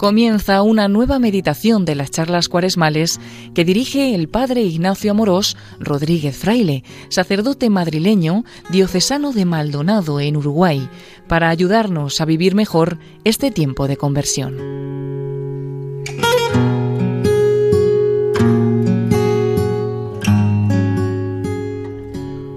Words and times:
comienza 0.00 0.62
una 0.62 0.88
nueva 0.88 1.18
meditación 1.18 1.84
de 1.84 1.94
las 1.94 2.10
charlas 2.10 2.48
cuaresmales 2.48 3.20
que 3.54 3.66
dirige 3.66 4.14
el 4.14 4.30
padre 4.30 4.62
Ignacio 4.62 5.10
Amorós 5.10 5.58
Rodríguez 5.78 6.38
Fraile, 6.38 6.84
sacerdote 7.10 7.68
madrileño 7.68 8.44
diocesano 8.70 9.34
de 9.34 9.44
Maldonado 9.44 10.18
en 10.18 10.38
Uruguay, 10.38 10.88
para 11.28 11.50
ayudarnos 11.50 12.22
a 12.22 12.24
vivir 12.24 12.54
mejor 12.54 12.96
este 13.24 13.50
tiempo 13.50 13.88
de 13.88 13.98
conversión. 13.98 14.54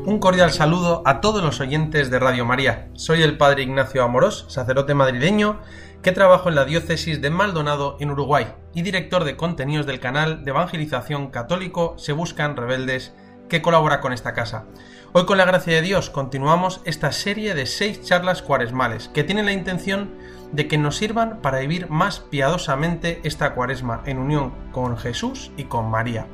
Un 0.05 0.19
cordial 0.21 0.51
saludo 0.51 1.01
a 1.05 1.19
todos 1.19 1.43
los 1.43 1.59
oyentes 1.59 2.09
de 2.09 2.19
Radio 2.19 2.45
María. 2.45 2.87
Soy 2.93 3.21
el 3.21 3.35
Padre 3.35 3.63
Ignacio 3.63 4.01
Amorós, 4.01 4.45
sacerdote 4.47 4.93
madrileño 4.93 5.59
que 6.03 6.11
trabajo 6.11 6.49
en 6.49 6.55
la 6.55 6.65
diócesis 6.65 7.21
de 7.21 7.29
Maldonado 7.29 7.95
en 8.01 8.11
Uruguay 8.11 8.47
y 8.73 8.81
director 8.81 9.23
de 9.23 9.37
contenidos 9.37 9.85
del 9.85 10.01
canal 10.01 10.43
de 10.43 10.51
evangelización 10.51 11.31
católico 11.31 11.95
Se 11.97 12.11
Buscan 12.11 12.57
Rebeldes 12.57 13.13
que 13.47 13.61
colabora 13.61 14.01
con 14.01 14.11
esta 14.11 14.33
casa. 14.33 14.65
Hoy 15.13 15.25
con 15.25 15.37
la 15.37 15.45
gracia 15.45 15.73
de 15.73 15.81
Dios 15.81 16.09
continuamos 16.09 16.81
esta 16.83 17.13
serie 17.13 17.55
de 17.55 17.65
seis 17.65 18.03
charlas 18.03 18.41
cuaresmales 18.41 19.07
que 19.07 19.23
tienen 19.23 19.45
la 19.45 19.53
intención 19.53 20.13
de 20.51 20.67
que 20.67 20.77
nos 20.77 20.97
sirvan 20.97 21.41
para 21.41 21.59
vivir 21.59 21.89
más 21.89 22.19
piadosamente 22.19 23.21
esta 23.23 23.53
cuaresma 23.53 24.03
en 24.05 24.17
unión 24.17 24.53
con 24.73 24.97
Jesús 24.97 25.51
y 25.55 25.63
con 25.63 25.89
María. 25.89 26.27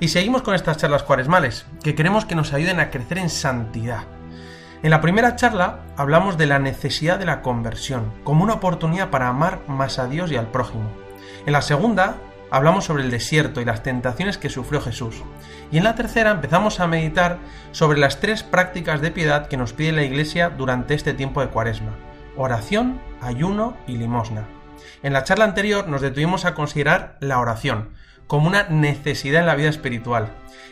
Y 0.00 0.08
seguimos 0.08 0.40
con 0.40 0.54
estas 0.54 0.78
charlas 0.78 1.02
cuaresmales, 1.02 1.66
que 1.82 1.94
queremos 1.94 2.24
que 2.24 2.36
nos 2.36 2.54
ayuden 2.54 2.80
a 2.80 2.88
crecer 2.88 3.18
en 3.18 3.28
santidad, 3.28 4.04
en 4.82 4.90
la 4.90 5.00
primera 5.00 5.34
charla 5.34 5.80
hablamos 5.96 6.38
de 6.38 6.46
la 6.46 6.58
necesidad 6.58 7.18
de 7.18 7.26
la 7.26 7.42
conversión 7.42 8.12
como 8.22 8.44
una 8.44 8.54
oportunidad 8.54 9.10
para 9.10 9.28
amar 9.28 9.60
más 9.66 9.98
a 9.98 10.06
Dios 10.06 10.30
y 10.30 10.36
al 10.36 10.50
prójimo. 10.52 10.90
En 11.46 11.52
la 11.52 11.62
segunda 11.62 12.16
hablamos 12.50 12.84
sobre 12.84 13.02
el 13.02 13.10
desierto 13.10 13.60
y 13.60 13.64
las 13.64 13.82
tentaciones 13.82 14.38
que 14.38 14.50
sufrió 14.50 14.80
Jesús. 14.80 15.22
Y 15.72 15.78
en 15.78 15.84
la 15.84 15.94
tercera 15.94 16.30
empezamos 16.30 16.80
a 16.80 16.86
meditar 16.86 17.38
sobre 17.72 17.98
las 17.98 18.20
tres 18.20 18.42
prácticas 18.42 19.00
de 19.00 19.10
piedad 19.10 19.48
que 19.48 19.56
nos 19.56 19.72
pide 19.72 19.92
la 19.92 20.04
Iglesia 20.04 20.50
durante 20.50 20.94
este 20.94 21.12
tiempo 21.12 21.40
de 21.40 21.48
Cuaresma. 21.48 21.96
Oración, 22.36 23.00
ayuno 23.20 23.76
y 23.86 23.96
limosna. 23.96 24.46
En 25.02 25.12
la 25.12 25.24
charla 25.24 25.44
anterior 25.44 25.88
nos 25.88 26.00
detuvimos 26.00 26.44
a 26.44 26.54
considerar 26.54 27.16
la 27.20 27.40
oración 27.40 27.90
como 28.28 28.46
una 28.46 28.64
necesidad 28.64 29.40
en 29.40 29.46
la 29.46 29.56
vida 29.56 29.70
espiritual 29.70 30.28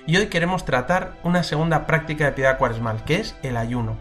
y 0.07 0.17
hoy 0.19 0.27
queremos 0.27 0.65
tratar 0.65 1.15
una 1.25 1.43
segunda 1.43 1.87
práctica 1.87 2.27
de 2.27 2.33
piedad 2.33 2.59
cuaresmal, 2.59 3.03
que 3.05 3.17
es 3.17 3.35
el 3.43 3.57
ayuno. 3.57 3.97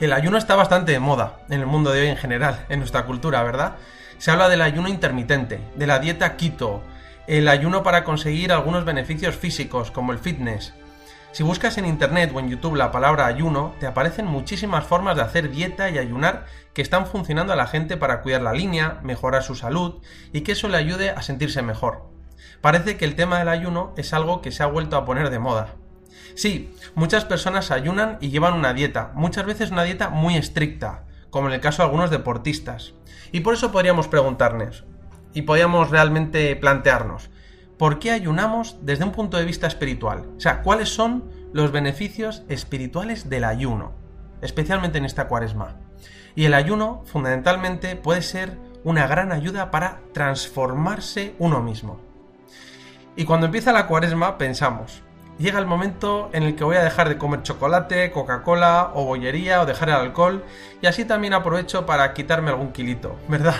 El 0.00 0.12
ayuno 0.12 0.36
está 0.36 0.54
bastante 0.54 0.92
de 0.92 1.00
moda 1.00 1.40
en 1.48 1.60
el 1.60 1.66
mundo 1.66 1.90
de 1.90 2.02
hoy 2.02 2.08
en 2.08 2.18
general, 2.18 2.66
en 2.68 2.78
nuestra 2.78 3.06
cultura, 3.06 3.42
¿verdad? 3.42 3.76
Se 4.18 4.30
habla 4.30 4.50
del 4.50 4.60
ayuno 4.60 4.88
intermitente, 4.88 5.60
de 5.74 5.86
la 5.86 5.98
dieta 5.98 6.36
keto, 6.36 6.82
el 7.26 7.48
ayuno 7.48 7.82
para 7.82 8.04
conseguir 8.04 8.52
algunos 8.52 8.84
beneficios 8.84 9.34
físicos 9.34 9.90
como 9.90 10.12
el 10.12 10.18
fitness. 10.18 10.74
Si 11.32 11.42
buscas 11.42 11.78
en 11.78 11.86
internet 11.86 12.30
o 12.34 12.40
en 12.40 12.50
YouTube 12.50 12.76
la 12.76 12.92
palabra 12.92 13.26
ayuno, 13.26 13.74
te 13.80 13.86
aparecen 13.86 14.26
muchísimas 14.26 14.84
formas 14.84 15.16
de 15.16 15.22
hacer 15.22 15.50
dieta 15.50 15.88
y 15.88 15.98
ayunar 15.98 16.44
que 16.74 16.82
están 16.82 17.06
funcionando 17.06 17.54
a 17.54 17.56
la 17.56 17.66
gente 17.66 17.96
para 17.96 18.20
cuidar 18.20 18.42
la 18.42 18.52
línea, 18.52 19.00
mejorar 19.02 19.42
su 19.42 19.54
salud 19.54 20.02
y 20.32 20.42
que 20.42 20.52
eso 20.52 20.68
le 20.68 20.76
ayude 20.76 21.10
a 21.10 21.22
sentirse 21.22 21.62
mejor. 21.62 22.15
Parece 22.66 22.96
que 22.96 23.04
el 23.04 23.14
tema 23.14 23.38
del 23.38 23.48
ayuno 23.48 23.94
es 23.96 24.12
algo 24.12 24.42
que 24.42 24.50
se 24.50 24.64
ha 24.64 24.66
vuelto 24.66 24.96
a 24.96 25.04
poner 25.04 25.30
de 25.30 25.38
moda. 25.38 25.76
Sí, 26.34 26.74
muchas 26.96 27.24
personas 27.24 27.70
ayunan 27.70 28.18
y 28.20 28.30
llevan 28.30 28.54
una 28.54 28.74
dieta, 28.74 29.12
muchas 29.14 29.46
veces 29.46 29.70
una 29.70 29.84
dieta 29.84 30.08
muy 30.08 30.34
estricta, 30.34 31.04
como 31.30 31.46
en 31.46 31.54
el 31.54 31.60
caso 31.60 31.82
de 31.82 31.84
algunos 31.84 32.10
deportistas. 32.10 32.94
Y 33.30 33.42
por 33.42 33.54
eso 33.54 33.70
podríamos 33.70 34.08
preguntarnos, 34.08 34.84
y 35.32 35.42
podríamos 35.42 35.90
realmente 35.90 36.56
plantearnos, 36.56 37.30
¿por 37.78 38.00
qué 38.00 38.10
ayunamos 38.10 38.78
desde 38.82 39.04
un 39.04 39.12
punto 39.12 39.36
de 39.36 39.44
vista 39.44 39.68
espiritual? 39.68 40.24
O 40.36 40.40
sea, 40.40 40.62
¿cuáles 40.62 40.88
son 40.88 41.30
los 41.52 41.70
beneficios 41.70 42.42
espirituales 42.48 43.28
del 43.30 43.44
ayuno? 43.44 43.92
Especialmente 44.42 44.98
en 44.98 45.04
esta 45.04 45.28
cuaresma. 45.28 45.76
Y 46.34 46.46
el 46.46 46.54
ayuno, 46.54 47.04
fundamentalmente, 47.06 47.94
puede 47.94 48.22
ser 48.22 48.58
una 48.82 49.06
gran 49.06 49.30
ayuda 49.30 49.70
para 49.70 50.00
transformarse 50.12 51.36
uno 51.38 51.62
mismo. 51.62 52.05
Y 53.16 53.24
cuando 53.24 53.46
empieza 53.46 53.72
la 53.72 53.86
cuaresma 53.86 54.36
pensamos, 54.36 55.02
llega 55.38 55.58
el 55.58 55.64
momento 55.64 56.28
en 56.34 56.42
el 56.42 56.54
que 56.54 56.64
voy 56.64 56.76
a 56.76 56.84
dejar 56.84 57.08
de 57.08 57.16
comer 57.16 57.42
chocolate, 57.42 58.10
Coca-Cola 58.10 58.90
o 58.94 59.06
bollería 59.06 59.62
o 59.62 59.66
dejar 59.66 59.88
el 59.88 59.94
alcohol 59.94 60.44
y 60.82 60.86
así 60.86 61.06
también 61.06 61.32
aprovecho 61.32 61.86
para 61.86 62.12
quitarme 62.12 62.50
algún 62.50 62.72
kilito, 62.72 63.16
¿verdad? 63.28 63.56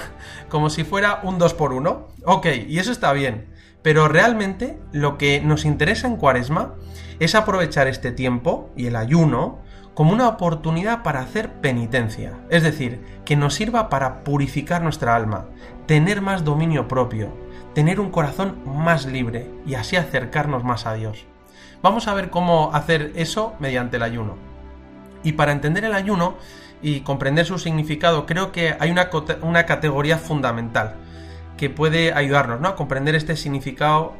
Como 0.50 0.68
si 0.68 0.84
fuera 0.84 1.20
un 1.22 1.38
2 1.38 1.54
por 1.54 1.72
1 1.72 2.08
Ok, 2.26 2.46
y 2.68 2.78
eso 2.78 2.92
está 2.92 3.14
bien, 3.14 3.46
pero 3.82 4.08
realmente 4.08 4.78
lo 4.92 5.16
que 5.16 5.40
nos 5.40 5.64
interesa 5.64 6.06
en 6.06 6.16
cuaresma 6.16 6.74
es 7.18 7.34
aprovechar 7.34 7.88
este 7.88 8.12
tiempo 8.12 8.70
y 8.76 8.88
el 8.88 8.96
ayuno 8.96 9.60
como 9.94 10.12
una 10.12 10.28
oportunidad 10.28 11.02
para 11.02 11.20
hacer 11.20 11.54
penitencia, 11.62 12.34
es 12.50 12.62
decir, 12.62 13.00
que 13.24 13.36
nos 13.36 13.54
sirva 13.54 13.88
para 13.88 14.22
purificar 14.22 14.82
nuestra 14.82 15.16
alma, 15.16 15.46
tener 15.86 16.20
más 16.20 16.44
dominio 16.44 16.86
propio, 16.86 17.32
tener 17.76 18.00
un 18.00 18.10
corazón 18.10 18.56
más 18.64 19.04
libre 19.04 19.50
y 19.66 19.74
así 19.74 19.96
acercarnos 19.96 20.64
más 20.64 20.86
a 20.86 20.94
Dios. 20.94 21.26
Vamos 21.82 22.08
a 22.08 22.14
ver 22.14 22.30
cómo 22.30 22.70
hacer 22.72 23.12
eso 23.16 23.52
mediante 23.58 23.98
el 23.98 24.02
ayuno. 24.02 24.38
Y 25.22 25.32
para 25.32 25.52
entender 25.52 25.84
el 25.84 25.92
ayuno 25.92 26.36
y 26.80 27.00
comprender 27.00 27.44
su 27.44 27.58
significado, 27.58 28.24
creo 28.24 28.50
que 28.50 28.74
hay 28.80 28.90
una, 28.90 29.66
categoría 29.66 30.16
fundamental 30.16 30.94
que 31.58 31.68
puede 31.68 32.14
ayudarnos 32.14 32.62
¿no? 32.62 32.68
a 32.68 32.76
comprender 32.76 33.14
este 33.14 33.36
significado 33.36 34.14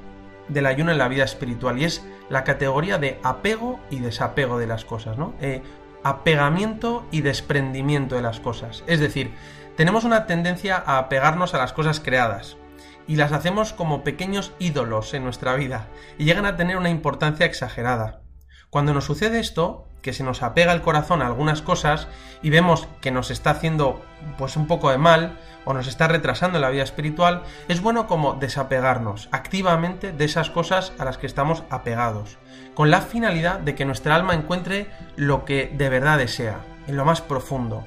del 0.48 0.66
ayuno 0.66 0.92
en 0.92 0.98
la 0.98 1.08
vida 1.08 1.24
espiritual 1.24 1.78
y 1.78 1.84
es 1.84 2.06
la 2.28 2.44
categoría 2.44 2.98
de 2.98 3.18
apego 3.22 3.80
y 3.88 4.00
desapego 4.00 4.58
de 4.58 4.66
las 4.66 4.84
cosas, 4.84 5.16
¿no? 5.16 5.32
Eh, 5.40 5.62
apegamiento 6.04 7.06
y 7.10 7.22
desprendimiento 7.22 8.16
de 8.16 8.22
las 8.22 8.38
cosas. 8.38 8.84
Es 8.86 9.00
decir, 9.00 9.32
tenemos 9.78 10.04
una 10.04 10.26
tendencia 10.26 10.76
a 10.76 10.98
apegarnos 10.98 11.54
a 11.54 11.58
las 11.58 11.72
cosas 11.72 12.00
creadas, 12.00 12.58
y 13.06 13.16
las 13.16 13.32
hacemos 13.32 13.72
como 13.72 14.04
pequeños 14.04 14.52
ídolos 14.58 15.14
en 15.14 15.24
nuestra 15.24 15.54
vida 15.54 15.88
y 16.18 16.24
llegan 16.24 16.46
a 16.46 16.56
tener 16.56 16.76
una 16.76 16.90
importancia 16.90 17.46
exagerada. 17.46 18.22
Cuando 18.70 18.92
nos 18.92 19.04
sucede 19.04 19.38
esto, 19.38 19.86
que 20.02 20.12
se 20.12 20.22
nos 20.22 20.42
apega 20.42 20.72
el 20.72 20.82
corazón 20.82 21.22
a 21.22 21.26
algunas 21.26 21.62
cosas 21.62 22.08
y 22.42 22.50
vemos 22.50 22.86
que 23.00 23.10
nos 23.10 23.30
está 23.30 23.50
haciendo 23.50 24.04
pues 24.38 24.56
un 24.56 24.66
poco 24.66 24.90
de 24.90 24.98
mal 24.98 25.38
o 25.64 25.74
nos 25.74 25.88
está 25.88 26.06
retrasando 26.06 26.60
la 26.60 26.70
vida 26.70 26.84
espiritual, 26.84 27.42
es 27.68 27.80
bueno 27.80 28.06
como 28.06 28.34
desapegarnos 28.34 29.28
activamente 29.32 30.12
de 30.12 30.24
esas 30.24 30.50
cosas 30.50 30.92
a 30.98 31.04
las 31.04 31.18
que 31.18 31.26
estamos 31.26 31.64
apegados, 31.70 32.38
con 32.74 32.90
la 32.90 33.00
finalidad 33.00 33.58
de 33.58 33.74
que 33.74 33.84
nuestra 33.84 34.14
alma 34.14 34.34
encuentre 34.34 34.86
lo 35.16 35.44
que 35.44 35.72
de 35.74 35.88
verdad 35.88 36.18
desea, 36.18 36.60
en 36.86 36.96
lo 36.96 37.04
más 37.04 37.20
profundo. 37.20 37.84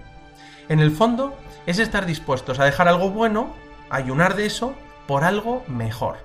En 0.68 0.82
el 0.82 0.92
fondo, 0.92 1.38
es 1.68 1.80
estar 1.80 2.06
dispuestos 2.06 2.60
a 2.60 2.66
dejar 2.66 2.88
algo 2.88 3.12
bueno, 3.12 3.54
ayunar 3.90 4.36
de 4.36 4.46
eso 4.46 4.76
por 5.10 5.24
algo 5.24 5.64
mejor. 5.68 6.18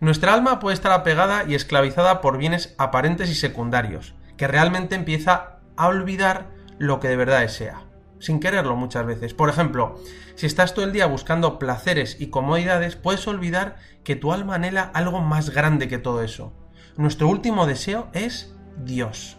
Nuestra 0.00 0.32
alma 0.32 0.60
puede 0.60 0.72
estar 0.72 0.92
apegada 0.92 1.44
y 1.46 1.54
esclavizada 1.54 2.22
por 2.22 2.38
bienes 2.38 2.74
aparentes 2.78 3.28
y 3.28 3.34
secundarios, 3.34 4.14
que 4.38 4.48
realmente 4.48 4.94
empieza 4.94 5.58
a 5.76 5.88
olvidar 5.88 6.46
lo 6.78 7.00
que 7.00 7.08
de 7.08 7.16
verdad 7.16 7.40
desea, 7.40 7.82
sin 8.18 8.40
quererlo 8.40 8.76
muchas 8.76 9.04
veces. 9.04 9.34
Por 9.34 9.50
ejemplo, 9.50 10.00
si 10.36 10.46
estás 10.46 10.72
todo 10.72 10.86
el 10.86 10.92
día 10.92 11.04
buscando 11.04 11.58
placeres 11.58 12.16
y 12.18 12.28
comodidades, 12.28 12.96
puedes 12.96 13.28
olvidar 13.28 13.76
que 14.04 14.16
tu 14.16 14.32
alma 14.32 14.54
anhela 14.54 14.90
algo 14.94 15.20
más 15.20 15.50
grande 15.50 15.86
que 15.88 15.98
todo 15.98 16.22
eso. 16.22 16.54
Nuestro 16.96 17.28
último 17.28 17.66
deseo 17.66 18.08
es 18.14 18.54
Dios. 18.78 19.36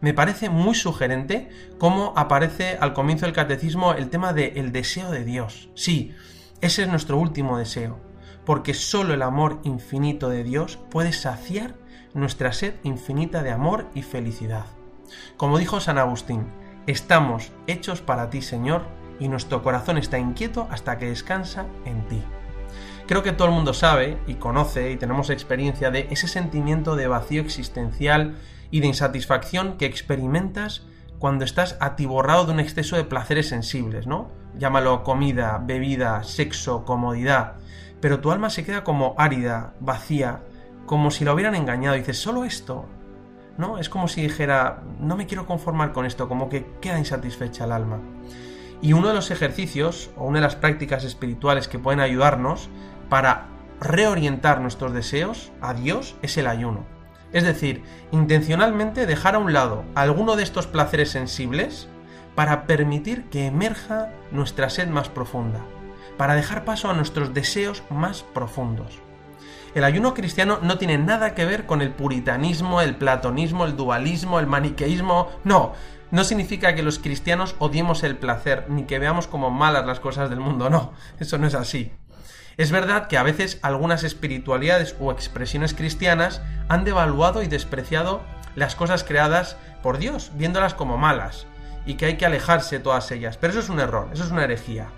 Me 0.00 0.14
parece 0.14 0.48
muy 0.50 0.74
sugerente 0.74 1.48
cómo 1.78 2.12
aparece 2.16 2.76
al 2.80 2.92
comienzo 2.92 3.26
del 3.26 3.36
catecismo 3.36 3.92
el 3.92 4.10
tema 4.10 4.32
del 4.32 4.58
el 4.58 4.72
deseo 4.72 5.12
de 5.12 5.24
Dios. 5.24 5.68
Sí, 5.76 6.12
ese 6.60 6.82
es 6.82 6.88
nuestro 6.88 7.16
último 7.16 7.58
deseo, 7.58 7.98
porque 8.44 8.74
solo 8.74 9.14
el 9.14 9.22
amor 9.22 9.60
infinito 9.64 10.28
de 10.28 10.44
Dios 10.44 10.78
puede 10.90 11.12
saciar 11.12 11.74
nuestra 12.14 12.52
sed 12.52 12.74
infinita 12.82 13.42
de 13.42 13.50
amor 13.50 13.88
y 13.94 14.02
felicidad. 14.02 14.66
Como 15.36 15.58
dijo 15.58 15.80
San 15.80 15.98
Agustín, 15.98 16.46
estamos 16.86 17.52
hechos 17.66 18.00
para 18.00 18.30
ti, 18.30 18.42
Señor, 18.42 18.82
y 19.18 19.28
nuestro 19.28 19.62
corazón 19.62 19.98
está 19.98 20.18
inquieto 20.18 20.66
hasta 20.70 20.98
que 20.98 21.06
descansa 21.06 21.66
en 21.84 22.06
ti. 22.08 22.22
Creo 23.06 23.22
que 23.22 23.32
todo 23.32 23.48
el 23.48 23.54
mundo 23.54 23.74
sabe 23.74 24.18
y 24.26 24.34
conoce 24.34 24.92
y 24.92 24.96
tenemos 24.96 25.30
experiencia 25.30 25.90
de 25.90 26.06
ese 26.10 26.28
sentimiento 26.28 26.94
de 26.94 27.08
vacío 27.08 27.42
existencial 27.42 28.36
y 28.70 28.80
de 28.80 28.86
insatisfacción 28.86 29.78
que 29.78 29.86
experimentas 29.86 30.86
cuando 31.20 31.44
estás 31.44 31.76
atiborrado 31.80 32.46
de 32.46 32.52
un 32.52 32.60
exceso 32.60 32.96
de 32.96 33.04
placeres 33.04 33.50
sensibles, 33.50 34.06
¿no? 34.06 34.28
Llámalo 34.58 35.04
comida, 35.04 35.62
bebida, 35.62 36.24
sexo, 36.24 36.86
comodidad. 36.86 37.56
Pero 38.00 38.20
tu 38.20 38.32
alma 38.32 38.48
se 38.48 38.64
queda 38.64 38.82
como 38.82 39.14
árida, 39.18 39.74
vacía, 39.80 40.40
como 40.86 41.10
si 41.10 41.26
la 41.26 41.34
hubieran 41.34 41.54
engañado. 41.54 41.94
Dices, 41.94 42.18
¿solo 42.18 42.46
esto? 42.46 42.86
¿No? 43.58 43.76
Es 43.76 43.90
como 43.90 44.08
si 44.08 44.22
dijera, 44.22 44.82
no 44.98 45.14
me 45.14 45.26
quiero 45.26 45.44
conformar 45.44 45.92
con 45.92 46.06
esto, 46.06 46.26
como 46.26 46.48
que 46.48 46.66
queda 46.80 46.98
insatisfecha 46.98 47.64
el 47.64 47.72
alma. 47.72 47.98
Y 48.80 48.94
uno 48.94 49.08
de 49.08 49.14
los 49.14 49.30
ejercicios 49.30 50.10
o 50.16 50.24
una 50.24 50.38
de 50.38 50.46
las 50.46 50.56
prácticas 50.56 51.04
espirituales 51.04 51.68
que 51.68 51.78
pueden 51.78 52.00
ayudarnos 52.00 52.70
para 53.10 53.48
reorientar 53.78 54.62
nuestros 54.62 54.94
deseos 54.94 55.52
a 55.60 55.74
Dios 55.74 56.16
es 56.22 56.38
el 56.38 56.46
ayuno. 56.46 56.99
Es 57.32 57.44
decir, 57.44 57.82
intencionalmente 58.10 59.06
dejar 59.06 59.34
a 59.34 59.38
un 59.38 59.52
lado 59.52 59.84
alguno 59.94 60.36
de 60.36 60.42
estos 60.42 60.66
placeres 60.66 61.10
sensibles 61.10 61.88
para 62.34 62.66
permitir 62.66 63.24
que 63.24 63.46
emerja 63.46 64.12
nuestra 64.32 64.70
sed 64.70 64.88
más 64.88 65.08
profunda, 65.08 65.60
para 66.16 66.34
dejar 66.34 66.64
paso 66.64 66.90
a 66.90 66.94
nuestros 66.94 67.34
deseos 67.34 67.82
más 67.90 68.22
profundos. 68.22 68.98
El 69.74 69.84
ayuno 69.84 70.14
cristiano 70.14 70.58
no 70.62 70.78
tiene 70.78 70.98
nada 70.98 71.34
que 71.34 71.44
ver 71.44 71.66
con 71.66 71.80
el 71.80 71.92
puritanismo, 71.92 72.80
el 72.80 72.96
platonismo, 72.96 73.64
el 73.64 73.76
dualismo, 73.76 74.40
el 74.40 74.48
maniqueísmo. 74.48 75.28
No, 75.44 75.74
no 76.10 76.24
significa 76.24 76.74
que 76.74 76.82
los 76.82 76.98
cristianos 76.98 77.54
odiemos 77.60 78.02
el 78.02 78.16
placer, 78.16 78.66
ni 78.68 78.82
que 78.84 78.98
veamos 78.98 79.28
como 79.28 79.50
malas 79.50 79.86
las 79.86 80.00
cosas 80.00 80.28
del 80.28 80.40
mundo. 80.40 80.70
No, 80.70 80.92
eso 81.20 81.38
no 81.38 81.46
es 81.46 81.54
así. 81.54 81.92
Es 82.56 82.70
verdad 82.70 83.08
que 83.08 83.16
a 83.16 83.22
veces 83.22 83.58
algunas 83.62 84.04
espiritualidades 84.04 84.96
o 85.00 85.12
expresiones 85.12 85.74
cristianas 85.74 86.42
han 86.68 86.84
devaluado 86.84 87.42
y 87.42 87.46
despreciado 87.46 88.22
las 88.54 88.74
cosas 88.74 89.04
creadas 89.04 89.56
por 89.82 89.98
Dios, 89.98 90.32
viéndolas 90.34 90.74
como 90.74 90.96
malas, 90.98 91.46
y 91.86 91.94
que 91.94 92.06
hay 92.06 92.16
que 92.16 92.26
alejarse 92.26 92.78
de 92.78 92.84
todas 92.84 93.10
ellas. 93.10 93.36
Pero 93.36 93.52
eso 93.52 93.60
es 93.60 93.68
un 93.68 93.80
error, 93.80 94.08
eso 94.12 94.24
es 94.24 94.30
una 94.30 94.44
herejía. 94.44 94.88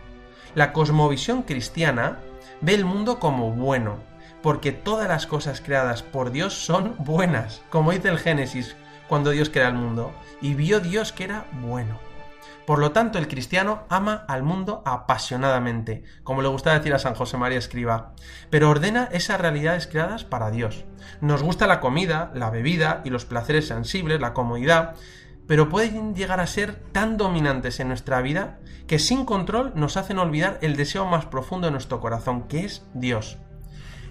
La 0.55 0.73
cosmovisión 0.73 1.43
cristiana 1.43 2.19
ve 2.61 2.75
el 2.75 2.85
mundo 2.85 3.19
como 3.19 3.53
bueno, 3.53 3.99
porque 4.43 4.73
todas 4.73 5.09
las 5.09 5.27
cosas 5.27 5.61
creadas 5.61 6.03
por 6.03 6.31
Dios 6.33 6.55
son 6.55 6.97
buenas, 6.99 7.63
como 7.71 7.93
dice 7.93 8.09
el 8.09 8.19
Génesis 8.19 8.77
cuando 9.09 9.31
Dios 9.31 9.51
crea 9.51 9.69
el 9.69 9.75
mundo, 9.75 10.13
y 10.41 10.55
vio 10.55 10.81
Dios 10.81 11.13
que 11.13 11.25
era 11.25 11.45
bueno. 11.53 11.99
Por 12.67 12.79
lo 12.79 12.93
tanto, 12.93 13.19
el 13.19 13.29
cristiano 13.29 13.85
ama 13.89 14.25
al 14.29 14.43
mundo 14.43 14.83
apasionadamente, 14.87 16.05
como 16.23 16.43
le 16.43 16.49
gusta 16.49 16.73
decir 16.73 16.95
a 16.95 16.99
San 16.99 17.15
José 17.15 17.37
María 17.37 17.59
Escriba, 17.59 18.15
pero 18.51 18.71
ordena 18.71 19.09
esas 19.13 19.41
realidades 19.41 19.89
creadas 19.89 20.25
para 20.25 20.51
Dios. 20.51 20.85
Nos 21.21 21.43
gusta 21.43 21.67
la 21.67 21.81
comida, 21.81 22.31
la 22.35 22.51
bebida 22.51 23.03
y 23.05 23.11
los 23.11 23.25
placeres 23.25 23.67
sensibles, 23.67 24.21
la 24.21 24.33
comodidad, 24.33 24.95
pero 25.49 25.69
pueden 25.69 26.15
llegar 26.15 26.39
a 26.39 26.47
ser 26.47 26.77
tan 26.93 27.17
dominantes 27.17 27.81
en 27.81 27.89
nuestra 27.89 28.23
vida 28.23 28.61
que 28.87 29.01
sin 29.01 29.25
control 29.25 29.73
nos 29.75 29.97
hacen 29.97 30.19
olvidar 30.19 30.59
el 30.63 30.77
deseo 30.77 31.05
más 31.05 31.27
profundo 31.27 31.67
de 31.67 31.73
nuestro 31.73 32.01
corazón, 32.01 32.47
que 32.47 32.65
es 32.65 32.87
Dios. 32.95 33.39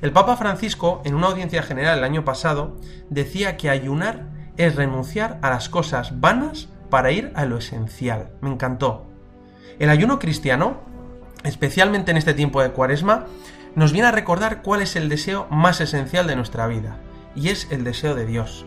El 0.01 0.12
Papa 0.12 0.36
Francisco, 0.36 1.01
en 1.06 1.15
una 1.15 1.27
audiencia 1.27 1.63
general 1.63 2.00
el 2.00 2.03
año 2.03 2.25
pasado, 2.25 2.77
decía 3.09 3.56
que 3.56 3.69
ayunar 3.69 4.25
es 4.57 4.75
renunciar 4.75 5.39
a 5.42 5.50
las 5.50 5.69
cosas 5.69 6.19
vanas 6.19 6.68
para 6.91 7.11
ir 7.11 7.31
a 7.33 7.45
lo 7.45 7.57
esencial. 7.57 8.29
Me 8.41 8.51
encantó. 8.51 9.07
El 9.79 9.89
ayuno 9.89 10.19
cristiano, 10.19 10.81
especialmente 11.43 12.11
en 12.11 12.17
este 12.17 12.35
tiempo 12.35 12.61
de 12.61 12.69
cuaresma, 12.69 13.25
nos 13.73 13.93
viene 13.93 14.09
a 14.09 14.11
recordar 14.11 14.61
cuál 14.61 14.83
es 14.83 14.95
el 14.95 15.09
deseo 15.09 15.47
más 15.49 15.81
esencial 15.81 16.27
de 16.27 16.35
nuestra 16.35 16.67
vida, 16.67 16.97
y 17.35 17.49
es 17.49 17.67
el 17.71 17.83
deseo 17.83 18.13
de 18.13 18.27
Dios. 18.27 18.65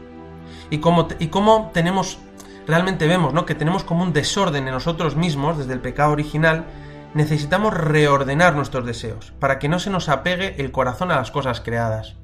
Y 0.70 0.78
cómo, 0.78 1.06
y 1.20 1.28
cómo 1.28 1.70
tenemos, 1.72 2.18
realmente 2.66 3.06
vemos, 3.06 3.32
¿no? 3.32 3.46
Que 3.46 3.54
tenemos 3.54 3.84
como 3.84 4.02
un 4.02 4.12
desorden 4.12 4.66
en 4.66 4.74
nosotros 4.74 5.14
mismos, 5.14 5.58
desde 5.58 5.74
el 5.74 5.80
pecado 5.80 6.10
original, 6.12 6.64
necesitamos 7.12 7.74
reordenar 7.74 8.56
nuestros 8.56 8.86
deseos, 8.86 9.32
para 9.38 9.58
que 9.58 9.68
no 9.68 9.78
se 9.78 9.90
nos 9.90 10.08
apegue 10.08 10.56
el 10.58 10.72
corazón 10.72 11.12
a 11.12 11.16
las 11.16 11.30
cosas 11.30 11.60
creadas. 11.60 12.16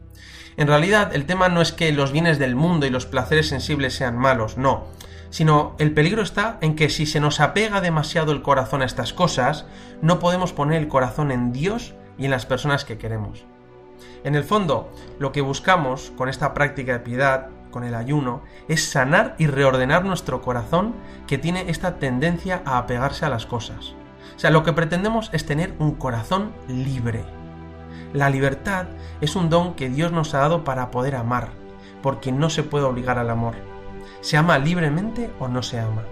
En 0.56 0.66
realidad, 0.66 1.14
el 1.14 1.26
tema 1.26 1.48
no 1.48 1.60
es 1.60 1.72
que 1.72 1.92
los 1.92 2.10
bienes 2.10 2.38
del 2.38 2.56
mundo 2.56 2.86
y 2.86 2.90
los 2.90 3.06
placeres 3.06 3.48
sensibles 3.48 3.94
sean 3.94 4.16
malos, 4.16 4.56
no, 4.56 4.88
sino 5.30 5.74
el 5.78 5.94
peligro 5.94 6.22
está 6.22 6.58
en 6.60 6.76
que 6.76 6.90
si 6.90 7.06
se 7.06 7.20
nos 7.20 7.40
apega 7.40 7.80
demasiado 7.80 8.32
el 8.32 8.42
corazón 8.42 8.82
a 8.82 8.84
estas 8.84 9.12
cosas, 9.12 9.66
no 10.02 10.18
podemos 10.18 10.52
poner 10.52 10.80
el 10.80 10.88
corazón 10.88 11.30
en 11.30 11.52
Dios 11.52 11.94
y 12.18 12.26
en 12.26 12.30
las 12.30 12.46
personas 12.46 12.84
que 12.84 12.98
queremos. 12.98 13.44
En 14.24 14.34
el 14.34 14.44
fondo, 14.44 14.90
lo 15.18 15.32
que 15.32 15.40
buscamos 15.40 16.12
con 16.16 16.28
esta 16.28 16.52
práctica 16.52 16.92
de 16.92 17.00
piedad, 17.00 17.48
con 17.70 17.84
el 17.84 17.94
ayuno, 17.94 18.42
es 18.68 18.90
sanar 18.90 19.34
y 19.38 19.46
reordenar 19.46 20.04
nuestro 20.04 20.42
corazón 20.42 20.94
que 21.26 21.38
tiene 21.38 21.70
esta 21.70 21.98
tendencia 21.98 22.62
a 22.64 22.78
apegarse 22.78 23.24
a 23.24 23.30
las 23.30 23.46
cosas. 23.46 23.94
O 24.36 24.38
sea, 24.38 24.50
lo 24.50 24.62
que 24.62 24.72
pretendemos 24.72 25.30
es 25.32 25.46
tener 25.46 25.74
un 25.78 25.94
corazón 25.94 26.52
libre. 26.68 27.24
La 28.12 28.28
libertad 28.28 28.86
es 29.20 29.36
un 29.36 29.50
don 29.50 29.74
que 29.74 29.88
Dios 29.88 30.12
nos 30.12 30.34
ha 30.34 30.38
dado 30.38 30.64
para 30.64 30.90
poder 30.90 31.14
amar, 31.14 31.50
porque 32.02 32.32
no 32.32 32.50
se 32.50 32.62
puede 32.62 32.84
obligar 32.84 33.18
al 33.18 33.30
amor. 33.30 33.69
Se 34.20 34.36
ama 34.36 34.58
libremente 34.58 35.30
o 35.38 35.48
no 35.48 35.62
se 35.62 35.78
ama. 35.78 36.04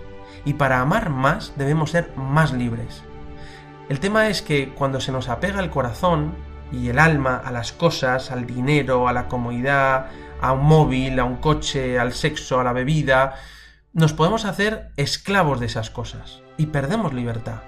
Y 0.44 0.54
para 0.54 0.80
amar 0.80 1.10
más 1.10 1.52
debemos 1.56 1.90
ser 1.90 2.12
más 2.16 2.52
libres. 2.52 3.02
El 3.88 4.00
tema 4.00 4.28
es 4.28 4.42
que 4.42 4.74
cuando 4.74 5.00
se 5.00 5.12
nos 5.12 5.28
apega 5.28 5.60
el 5.60 5.70
corazón 5.70 6.34
y 6.70 6.88
el 6.88 6.98
alma 6.98 7.36
a 7.36 7.50
las 7.50 7.72
cosas, 7.72 8.30
al 8.30 8.46
dinero, 8.46 9.08
a 9.08 9.12
la 9.12 9.28
comodidad, 9.28 10.08
a 10.40 10.52
un 10.52 10.64
móvil, 10.66 11.18
a 11.18 11.24
un 11.24 11.36
coche, 11.36 11.98
al 11.98 12.12
sexo, 12.12 12.60
a 12.60 12.64
la 12.64 12.72
bebida, 12.72 13.36
nos 13.92 14.12
podemos 14.12 14.44
hacer 14.44 14.90
esclavos 14.96 15.60
de 15.60 15.66
esas 15.66 15.90
cosas 15.90 16.42
y 16.56 16.66
perdemos 16.66 17.14
libertad. 17.14 17.62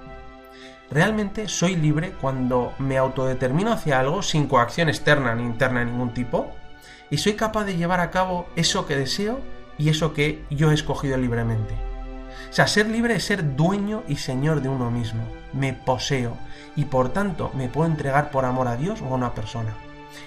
Realmente 0.91 1.49
soy 1.49 1.77
libre 1.77 2.13
cuando 2.21 2.75
me 2.79 2.99
autodetermino 2.99 3.73
hacia 3.73 4.01
algo 4.01 4.23
sin 4.23 4.47
coacción 4.47 4.89
externa 4.89 5.35
ni 5.35 5.45
interna 5.45 5.81
de 5.81 5.87
ningún 5.87 6.13
tipo 6.13 6.51
y 7.11 7.19
soy 7.19 7.35
capaz 7.35 7.65
de 7.65 7.77
llevar 7.77 8.01
a 8.01 8.11
cabo 8.11 8.49
eso 8.57 8.87
que 8.87 8.97
deseo 8.97 9.41
y 9.81 9.89
eso 9.89 10.13
que 10.13 10.45
yo 10.51 10.71
he 10.71 10.75
escogido 10.75 11.17
libremente. 11.17 11.75
O 12.51 12.53
sea, 12.53 12.67
ser 12.67 12.87
libre 12.87 13.15
es 13.15 13.25
ser 13.25 13.57
dueño 13.57 14.03
y 14.09 14.17
señor 14.17 14.61
de 14.61 14.69
uno 14.69 14.91
mismo. 14.91 15.23
Me 15.55 15.73
poseo 15.73 16.37
y 16.77 16.85
por 16.85 17.15
tanto 17.15 17.51
me 17.55 17.69
puedo 17.69 17.89
entregar 17.89 18.31
por 18.31 18.45
amor 18.45 18.69
a 18.69 18.77
Dios 18.77 19.01
o 19.01 19.07
a 19.07 19.15
una 19.15 19.35
persona. 19.35 19.75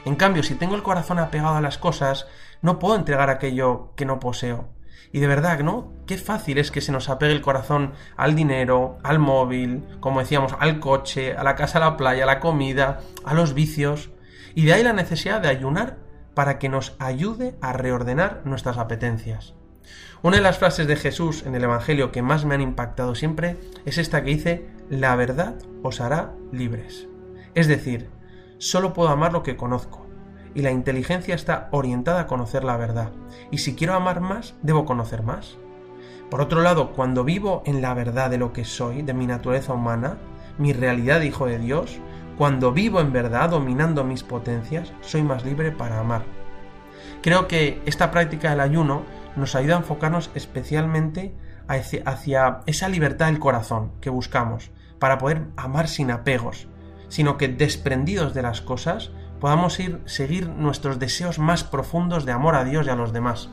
En 0.05 0.15
cambio, 0.15 0.41
si 0.41 0.55
tengo 0.55 0.75
el 0.75 0.81
corazón 0.81 1.19
apegado 1.19 1.55
a 1.55 1.61
las 1.61 1.77
cosas, 1.77 2.25
no 2.63 2.79
puedo 2.79 2.95
entregar 2.95 3.29
aquello 3.29 3.91
que 3.95 4.05
no 4.05 4.19
poseo. 4.19 4.69
Y 5.11 5.19
de 5.19 5.27
verdad, 5.27 5.59
¿no? 5.59 5.93
Qué 6.07 6.17
fácil 6.17 6.57
es 6.57 6.71
que 6.71 6.81
se 6.81 6.91
nos 6.91 7.07
apegue 7.07 7.33
el 7.33 7.41
corazón 7.41 7.93
al 8.17 8.33
dinero, 8.33 8.97
al 9.03 9.19
móvil, 9.19 9.83
como 9.99 10.19
decíamos, 10.19 10.55
al 10.59 10.79
coche, 10.79 11.37
a 11.37 11.43
la 11.43 11.55
casa, 11.55 11.77
a 11.77 11.81
la 11.81 11.97
playa, 11.97 12.23
a 12.23 12.27
la 12.27 12.39
comida, 12.39 13.01
a 13.23 13.35
los 13.35 13.53
vicios. 13.53 14.09
Y 14.55 14.65
de 14.65 14.73
ahí 14.73 14.83
la 14.83 14.93
necesidad 14.93 15.41
de 15.41 15.49
ayunar 15.49 15.97
para 16.33 16.59
que 16.59 16.69
nos 16.69 16.95
ayude 16.99 17.55
a 17.61 17.73
reordenar 17.73 18.41
nuestras 18.45 18.77
apetencias. 18.77 19.53
Una 20.21 20.37
de 20.37 20.43
las 20.43 20.57
frases 20.57 20.87
de 20.87 20.95
Jesús 20.95 21.43
en 21.45 21.55
el 21.55 21.63
Evangelio 21.63 22.11
que 22.11 22.21
más 22.21 22.45
me 22.45 22.55
han 22.55 22.61
impactado 22.61 23.15
siempre 23.15 23.57
es 23.85 23.97
esta 23.97 24.23
que 24.23 24.31
dice, 24.31 24.67
la 24.89 25.15
verdad 25.15 25.55
os 25.81 25.99
hará 25.99 26.33
libres. 26.51 27.07
Es 27.55 27.67
decir, 27.67 28.09
solo 28.57 28.93
puedo 28.93 29.09
amar 29.09 29.33
lo 29.33 29.43
que 29.43 29.57
conozco 29.57 30.03
y 30.55 30.61
la 30.61 30.71
inteligencia 30.71 31.35
está 31.35 31.67
orientada 31.71 32.21
a 32.21 32.27
conocer 32.27 32.63
la 32.63 32.77
verdad. 32.77 33.11
Y 33.51 33.59
si 33.59 33.75
quiero 33.75 33.93
amar 33.93 34.21
más, 34.21 34.55
debo 34.61 34.85
conocer 34.85 35.23
más. 35.23 35.57
Por 36.29 36.41
otro 36.41 36.61
lado, 36.61 36.93
cuando 36.93 37.23
vivo 37.23 37.61
en 37.65 37.81
la 37.81 37.93
verdad 37.93 38.29
de 38.29 38.37
lo 38.37 38.53
que 38.53 38.65
soy, 38.65 39.01
de 39.01 39.13
mi 39.13 39.27
naturaleza 39.27 39.73
humana, 39.73 40.17
mi 40.57 40.73
realidad 40.73 41.19
de 41.19 41.27
hijo 41.27 41.47
de 41.47 41.59
Dios, 41.59 41.99
cuando 42.37 42.71
vivo 42.71 42.99
en 42.99 43.13
verdad 43.13 43.49
dominando 43.49 44.03
mis 44.03 44.23
potencias, 44.23 44.91
soy 45.01 45.23
más 45.23 45.45
libre 45.45 45.71
para 45.71 45.99
amar. 45.99 46.23
Creo 47.21 47.47
que 47.47 47.81
esta 47.85 48.11
práctica 48.11 48.49
del 48.49 48.59
ayuno 48.59 49.03
nos 49.35 49.55
ayuda 49.55 49.75
a 49.75 49.79
enfocarnos 49.79 50.29
especialmente 50.35 51.35
hacia 51.67 52.59
esa 52.65 52.89
libertad 52.89 53.27
del 53.27 53.39
corazón 53.39 53.91
que 54.01 54.09
buscamos, 54.09 54.71
para 54.99 55.17
poder 55.17 55.43
amar 55.57 55.87
sin 55.87 56.11
apegos, 56.11 56.67
sino 57.09 57.37
que 57.37 57.47
desprendidos 57.47 58.33
de 58.33 58.41
las 58.41 58.61
cosas 58.61 59.11
podamos 59.39 59.79
ir, 59.79 60.01
seguir 60.05 60.47
nuestros 60.47 60.99
deseos 60.99 61.39
más 61.39 61.63
profundos 61.63 62.25
de 62.25 62.31
amor 62.31 62.55
a 62.55 62.63
Dios 62.63 62.87
y 62.87 62.89
a 62.89 62.95
los 62.95 63.13
demás. 63.13 63.49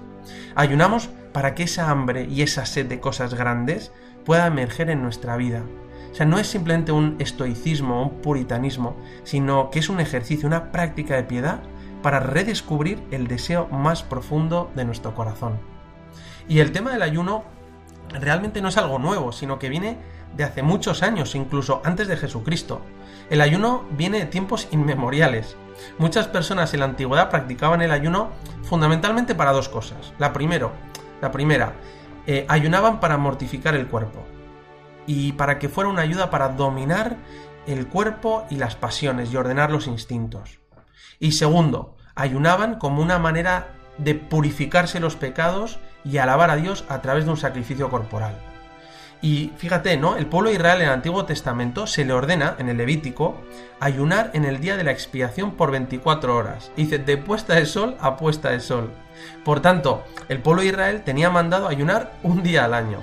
Ayunamos 0.55 1.09
para 1.33 1.55
que 1.55 1.65
esa 1.65 1.91
hambre 1.91 2.25
y 2.25 2.43
esa 2.43 2.67
sed 2.67 2.87
de 2.87 3.01
cosas 3.01 3.35
grandes 3.35 3.93
pueda 4.25 4.47
emerger 4.47 4.91
en 4.91 5.03
nuestra 5.03 5.37
vida. 5.37 5.63
O 6.11 6.15
sea, 6.15 6.27
no 6.27 6.39
es 6.39 6.49
simplemente 6.49 6.93
un 6.93 7.17
estoicismo 7.19 8.03
un 8.03 8.23
puritanismo, 8.23 8.97
sino 9.23 9.71
que 9.71 9.79
es 9.79 9.89
un 9.89 10.01
ejercicio, 10.01 10.47
una 10.47 10.73
práctica 10.73 11.15
de 11.15 11.23
piedad 11.23 11.61
para 12.03 12.21
redescubrir 12.21 13.03
el 13.11 13.29
deseo 13.29 13.69
más 13.69 14.03
profundo 14.03 14.71
de 14.75 14.85
nuestro 14.85 15.15
corazón. 15.15 15.59
Y 16.49 16.59
el 16.61 16.73
tema 16.73 16.93
del 16.93 17.03
ayuno 17.03 17.45
realmente 18.09 18.61
no 18.61 18.69
es 18.69 18.77
algo 18.77 18.99
nuevo, 18.99 19.33
sino 19.33 19.59
que 19.59 19.69
viene 19.69 19.99
de 20.37 20.45
hace 20.45 20.63
muchos 20.63 21.03
años, 21.03 21.35
incluso 21.35 21.81
antes 21.85 22.09
de 22.09 22.17
Jesucristo. 22.17 22.81
El 23.29 23.41
ayuno 23.41 23.85
viene 23.93 24.19
de 24.19 24.27
tiempos 24.27 24.67
inmemoriales. 24.73 25.57
Muchas 25.99 26.27
personas 26.27 26.75
en 26.75 26.81
la 26.81 26.87
antigüedad 26.87 27.31
practicaban 27.31 27.83
el 27.83 27.93
ayuno 27.93 28.31
fundamentalmente 28.65 29.35
para 29.35 29.53
dos 29.53 29.69
cosas. 29.69 30.13
La, 30.19 30.33
primero, 30.33 30.73
la 31.21 31.31
primera, 31.31 31.75
eh, 32.27 32.45
ayunaban 32.49 32.99
para 32.99 33.17
mortificar 33.17 33.75
el 33.75 33.87
cuerpo 33.87 34.25
y 35.13 35.33
para 35.33 35.59
que 35.59 35.69
fuera 35.69 35.91
una 35.91 36.03
ayuda 36.03 36.31
para 36.31 36.51
dominar 36.51 37.17
el 37.67 37.89
cuerpo 37.89 38.47
y 38.49 38.55
las 38.55 38.77
pasiones 38.77 39.33
y 39.33 39.37
ordenar 39.37 39.73
los 39.73 39.89
instintos. 39.89 40.61
Y 41.19 41.33
segundo, 41.33 41.97
ayunaban 42.15 42.79
como 42.79 43.03
una 43.03 43.19
manera 43.19 43.75
de 43.99 44.15
purificarse 44.15 45.01
los 45.01 45.17
pecados 45.17 45.81
y 46.05 46.19
alabar 46.19 46.51
a 46.51 46.57
Dios 46.57 46.85
a 46.89 47.03
través 47.03 47.25
de 47.25 47.33
un 47.33 47.37
sacrificio 47.37 47.91
corporal. 47.91 48.39
Y 49.21 49.51
fíjate, 49.57 49.97
¿no? 49.97 50.15
El 50.17 50.27
pueblo 50.27 50.51
de 50.51 50.55
Israel 50.55 50.81
en 50.81 50.87
el 50.87 50.95
Antiguo 50.95 51.25
Testamento 51.25 51.89
se 51.89 52.05
le 52.05 52.13
ordena, 52.13 52.55
en 52.59 52.69
el 52.69 52.77
Levítico, 52.77 53.37
ayunar 53.81 54.31
en 54.33 54.45
el 54.45 54.61
día 54.61 54.77
de 54.77 54.85
la 54.85 54.93
expiación 54.93 55.57
por 55.57 55.73
24 55.73 56.37
horas. 56.37 56.71
dice, 56.77 56.99
de 56.99 57.17
puesta 57.17 57.57
de 57.57 57.67
sol 57.67 57.97
a 57.99 58.17
puesta 58.17 58.51
de 58.51 58.61
sol. 58.61 58.93
Por 59.45 59.59
tanto, 59.59 60.05
el 60.29 60.39
pueblo 60.39 60.63
de 60.63 60.69
Israel 60.69 61.03
tenía 61.03 61.31
mandado 61.31 61.67
ayunar 61.67 62.13
un 62.23 62.45
día 62.45 62.65
al 62.65 62.75
año. 62.75 63.03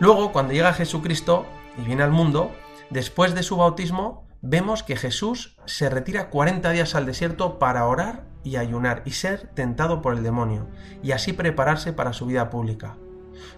Luego, 0.00 0.30
cuando 0.32 0.52
llega 0.52 0.72
Jesucristo 0.72 1.46
y 1.76 1.82
viene 1.82 2.04
al 2.04 2.12
mundo, 2.12 2.52
después 2.90 3.34
de 3.34 3.42
su 3.42 3.56
bautismo, 3.56 4.26
vemos 4.42 4.84
que 4.84 4.96
Jesús 4.96 5.56
se 5.64 5.90
retira 5.90 6.30
40 6.30 6.70
días 6.70 6.94
al 6.94 7.06
desierto 7.06 7.58
para 7.58 7.84
orar 7.86 8.24
y 8.44 8.56
ayunar 8.56 9.02
y 9.04 9.10
ser 9.10 9.48
tentado 9.54 10.00
por 10.00 10.14
el 10.14 10.22
demonio, 10.22 10.68
y 11.02 11.10
así 11.10 11.32
prepararse 11.32 11.92
para 11.92 12.12
su 12.12 12.26
vida 12.26 12.48
pública. 12.48 12.96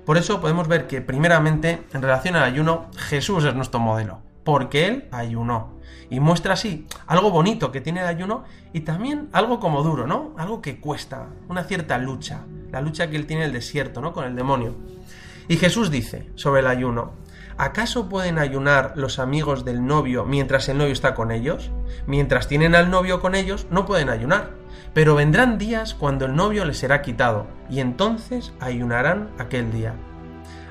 Por 0.07 0.17
eso 0.17 0.41
podemos 0.41 0.67
ver 0.67 0.87
que 0.87 1.03
primeramente 1.03 1.85
en 1.93 2.03
relación 2.03 2.37
al 2.37 2.45
ayuno 2.45 2.87
Jesús 2.97 3.45
es 3.45 3.55
nuestro 3.55 3.79
modelo, 3.79 4.21
porque 4.45 4.87
Él 4.87 5.09
ayunó. 5.13 5.79
Y 6.09 6.19
muestra 6.19 6.55
así 6.55 6.87
algo 7.07 7.31
bonito 7.31 7.71
que 7.71 7.81
tiene 7.81 8.01
el 8.01 8.07
ayuno 8.07 8.45
y 8.73 8.81
también 8.81 9.29
algo 9.33 9.61
como 9.61 9.83
duro, 9.83 10.07
¿no? 10.07 10.33
Algo 10.39 10.61
que 10.61 10.81
cuesta, 10.81 11.29
una 11.49 11.65
cierta 11.65 11.99
lucha, 11.99 12.47
la 12.73 12.81
lucha 12.81 13.11
que 13.11 13.17
Él 13.17 13.27
tiene 13.27 13.43
en 13.43 13.49
el 13.49 13.53
desierto, 13.53 14.01
¿no? 14.01 14.13
Con 14.13 14.25
el 14.25 14.35
demonio. 14.35 14.75
Y 15.49 15.57
Jesús 15.57 15.91
dice 15.91 16.31
sobre 16.35 16.61
el 16.61 16.67
ayuno, 16.67 17.13
¿acaso 17.59 18.09
pueden 18.09 18.39
ayunar 18.39 18.93
los 18.97 19.19
amigos 19.19 19.65
del 19.65 19.85
novio 19.85 20.25
mientras 20.25 20.69
el 20.69 20.79
novio 20.79 20.93
está 20.93 21.15
con 21.15 21.31
ellos? 21.31 21.71
Mientras 22.07 22.49
tienen 22.49 22.75
al 22.75 22.91
novio 22.91 23.21
con 23.21 23.35
ellos, 23.35 23.67
no 23.71 23.87
pueden 23.87 24.09
ayunar. 24.09 24.51
Pero 24.95 25.15
vendrán 25.15 25.59
días 25.59 25.95
cuando 25.95 26.27
el 26.27 26.35
novio 26.35 26.65
les 26.65 26.79
será 26.79 27.03
quitado, 27.03 27.47
y 27.69 27.81
entonces 27.81 28.53
ayunarán 28.61 29.31
aquel 29.39 29.71
día. 29.73 29.95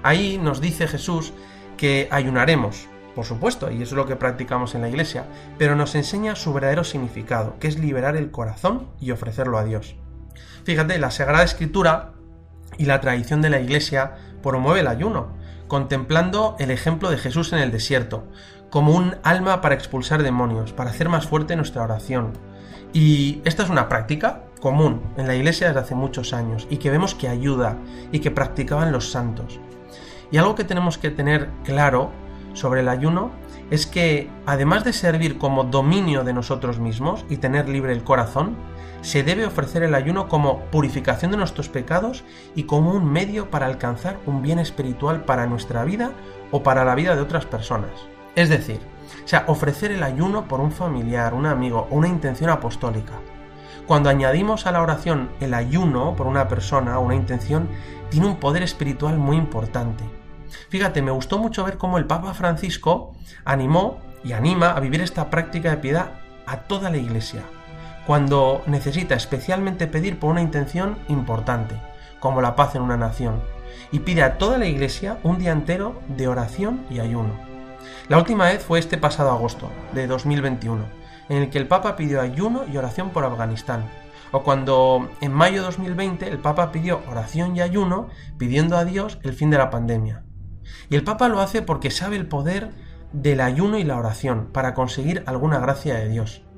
Ahí 0.04 0.38
nos 0.38 0.62
dice 0.62 0.88
Jesús 0.88 1.34
que 1.78 2.08
ayunaremos, 2.12 2.88
por 3.16 3.26
supuesto, 3.26 3.72
y 3.72 3.82
eso 3.82 3.96
es 3.96 3.98
lo 3.98 4.06
que 4.06 4.16
practicamos 4.16 4.76
en 4.76 4.82
la 4.82 4.90
iglesia, 4.90 5.26
pero 5.58 5.76
nos 5.76 5.96
enseña 5.96 6.36
su 6.36 6.54
verdadero 6.54 6.84
significado, 6.84 7.58
que 7.60 7.68
es 7.68 7.80
liberar 7.80 8.16
el 8.18 8.32
corazón 8.32 8.88
y 9.00 9.12
ofrecerlo 9.12 9.58
a 9.58 9.64
Dios. 9.64 9.96
Fíjate, 10.64 11.00
la 11.00 11.12
Sagrada 11.12 11.44
Escritura 11.44 12.14
y 12.78 12.86
la 12.86 13.02
tradición 13.02 13.42
de 13.42 13.50
la 13.50 13.60
iglesia 13.60 14.16
promueve 14.42 14.82
el 14.82 14.88
ayuno, 14.88 15.34
contemplando 15.68 16.56
el 16.60 16.72
ejemplo 16.72 17.10
de 17.10 17.18
Jesús 17.18 17.54
en 17.54 17.60
el 17.60 17.72
desierto, 17.72 18.26
como 18.70 18.94
un 18.94 19.16
alma 19.24 19.62
para 19.62 19.76
expulsar 19.76 20.24
demonios, 20.24 20.74
para 20.74 20.92
hacer 20.92 21.10
más 21.10 21.28
fuerte 21.28 21.56
nuestra 21.56 21.84
oración, 21.84 22.34
y 22.94 23.42
esta 23.46 23.64
es 23.64 23.70
una 23.70 23.88
práctica 23.88 24.44
común 24.62 25.02
en 25.18 25.28
la 25.28 25.36
iglesia 25.36 25.68
desde 25.68 25.82
hace 25.82 25.96
muchos 25.96 26.34
años 26.34 26.68
y 26.70 26.78
que 26.78 26.90
vemos 26.90 27.14
que 27.14 27.28
ayuda 27.28 27.78
y 28.12 28.20
que 28.20 28.32
practicaban 28.32 28.92
los 28.92 29.12
santos. 29.12 29.60
Y 30.32 30.38
algo 30.38 30.56
que 30.56 30.64
tenemos 30.64 30.98
que 30.98 31.12
tener 31.12 31.50
claro 31.64 32.12
sobre 32.54 32.82
el 32.82 32.90
ayuno 32.90 33.32
es 33.70 33.86
que 33.86 34.30
además 34.46 34.84
de 34.84 34.94
servir 34.94 35.38
como 35.38 35.64
dominio 35.66 36.24
de 36.24 36.34
nosotros 36.34 36.80
mismos 36.80 37.26
y 37.30 37.38
tener 37.38 37.70
libre 37.70 37.94
el 37.94 38.04
corazón, 38.04 38.56
se 39.02 39.24
debe 39.24 39.46
ofrecer 39.46 39.84
el 39.84 39.96
ayuno 39.96 40.28
como 40.28 40.62
purificación 40.66 41.32
de 41.32 41.38
nuestros 41.38 41.70
pecados 41.70 42.24
y 42.56 42.64
como 42.64 42.92
un 42.92 43.12
medio 43.12 43.50
para 43.50 43.66
alcanzar 43.66 44.20
un 44.26 44.42
bien 44.42 44.60
espiritual 44.60 45.24
para 45.24 45.46
nuestra 45.46 45.84
vida 45.84 46.12
o 46.52 46.64
para 46.64 46.86
la 46.86 46.96
vida 46.96 47.16
de 47.16 47.22
otras 47.22 47.46
personas. 47.46 47.92
Es 48.36 48.50
decir, 48.50 48.80
o 49.24 49.28
sea, 49.28 49.46
ofrecer 49.48 49.92
el 49.92 50.04
ayuno 50.04 50.48
por 50.48 50.60
un 50.60 50.72
familiar, 50.72 51.34
un 51.34 51.46
amigo 51.46 51.88
o 51.90 51.96
una 51.96 52.08
intención 52.08 52.50
apostólica. 52.50 53.14
Cuando 53.88 54.10
añadimos 54.10 54.68
a 54.68 54.72
la 54.72 54.82
oración 54.82 55.32
el 55.40 55.54
ayuno 55.54 56.16
por 56.16 56.28
una 56.28 56.48
persona 56.48 57.00
o 57.00 57.06
una 57.06 57.16
intención, 57.16 57.68
tiene 58.10 58.28
un 58.28 58.38
poder 58.38 58.64
espiritual 58.64 59.18
muy 59.18 59.38
importante. 59.38 60.04
Fíjate, 60.70 61.02
me 61.02 61.12
gustó 61.12 61.38
mucho 61.40 61.64
ver 61.64 61.78
cómo 61.78 61.98
el 61.98 62.06
Papa 62.06 62.34
Francisco 62.34 63.14
animó 63.46 64.00
y 64.24 64.34
anima 64.34 64.72
a 64.72 64.80
vivir 64.80 65.02
esta 65.02 65.30
práctica 65.30 65.72
de 65.72 65.78
piedad 65.78 66.12
a 66.46 66.58
toda 66.62 66.90
la 66.90 66.98
Iglesia, 66.98 67.44
cuando 68.10 68.64
necesita 68.66 69.14
especialmente 69.14 69.86
pedir 69.86 70.18
por 70.18 70.32
una 70.32 70.42
intención 70.42 70.98
importante, 71.10 71.80
como 72.20 72.42
la 72.42 72.56
paz 72.56 72.74
en 72.74 72.82
una 72.82 72.98
nación, 72.98 73.40
y 73.92 74.00
pide 74.00 74.24
a 74.24 74.40
toda 74.40 74.58
la 74.58 74.66
Iglesia 74.66 75.20
un 75.22 75.38
día 75.38 75.52
entero 75.52 76.02
de 76.08 76.28
oración 76.28 76.88
y 76.90 77.02
ayuno. 77.02 77.40
La 78.08 78.18
última 78.18 78.46
vez 78.46 78.64
fue 78.64 78.80
este 78.80 78.98
pasado 78.98 79.30
agosto 79.30 79.70
de 79.94 80.08
2021, 80.08 80.86
en 81.30 81.38
el 81.38 81.50
que 81.52 81.60
el 81.60 81.68
Papa 81.68 81.96
pidió 81.96 82.20
ayuno 82.20 82.64
y 82.66 82.78
oración 82.78 83.12
por 83.12 83.26
Afganistán, 83.26 83.88
o 84.32 84.42
cuando 84.42 85.08
en 85.22 85.32
mayo 85.32 85.58
de 85.58 85.68
2020 85.68 86.30
el 86.30 86.40
Papa 86.40 86.72
pidió 86.72 87.02
oración 87.12 87.56
y 87.56 87.62
ayuno 87.62 88.10
pidiendo 88.40 88.76
a 88.76 88.86
Dios 88.86 89.20
el 89.22 89.34
fin 89.34 89.52
de 89.52 89.60
la 89.60 89.70
pandemia. 89.70 90.24
Y 90.90 90.96
el 90.96 91.04
Papa 91.04 91.30
lo 91.30 91.42
hace 91.42 91.62
porque 91.62 91.92
sabe 91.92 92.16
el 92.16 92.28
poder 92.28 92.72
del 93.14 93.40
ayuno 93.40 93.78
y 93.78 93.84
la 93.84 93.98
oración 93.98 94.50
para 94.52 94.74
conseguir 94.74 95.22
alguna 95.28 95.60
gracia 95.60 95.94
de 95.94 96.10
Dios. 96.10 96.49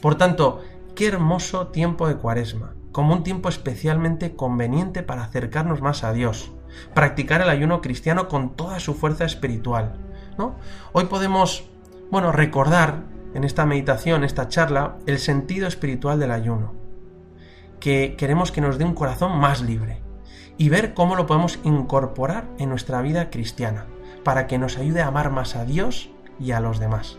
Por 0.00 0.16
tanto, 0.16 0.62
qué 0.94 1.08
hermoso 1.08 1.68
tiempo 1.68 2.08
de 2.08 2.16
cuaresma, 2.16 2.74
como 2.92 3.14
un 3.14 3.22
tiempo 3.22 3.48
especialmente 3.48 4.36
conveniente 4.36 5.02
para 5.02 5.24
acercarnos 5.24 5.80
más 5.80 6.04
a 6.04 6.12
Dios, 6.12 6.52
practicar 6.94 7.40
el 7.40 7.50
ayuno 7.50 7.80
cristiano 7.80 8.28
con 8.28 8.56
toda 8.56 8.80
su 8.80 8.94
fuerza 8.94 9.24
espiritual, 9.24 9.94
Hoy 10.92 11.06
podemos, 11.06 11.68
bueno, 12.10 12.30
recordar 12.30 13.02
en 13.34 13.42
esta 13.42 13.66
meditación, 13.66 14.22
esta 14.22 14.48
charla, 14.48 14.96
el 15.06 15.18
sentido 15.18 15.66
espiritual 15.66 16.20
del 16.20 16.30
ayuno, 16.30 16.74
que 17.80 18.14
queremos 18.16 18.52
que 18.52 18.60
nos 18.60 18.78
dé 18.78 18.84
un 18.84 18.94
corazón 18.94 19.36
más 19.38 19.62
libre 19.62 20.00
y 20.56 20.68
ver 20.68 20.94
cómo 20.94 21.16
lo 21.16 21.26
podemos 21.26 21.58
incorporar 21.64 22.44
en 22.58 22.68
nuestra 22.68 23.02
vida 23.02 23.30
cristiana, 23.30 23.86
para 24.22 24.46
que 24.46 24.58
nos 24.58 24.78
ayude 24.78 25.00
a 25.00 25.08
amar 25.08 25.30
más 25.30 25.56
a 25.56 25.64
Dios 25.64 26.10
y 26.38 26.52
a 26.52 26.60
los 26.60 26.78
demás. 26.78 27.18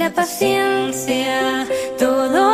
la 0.00 0.08
paciencia, 0.08 1.66
todo 1.98 2.49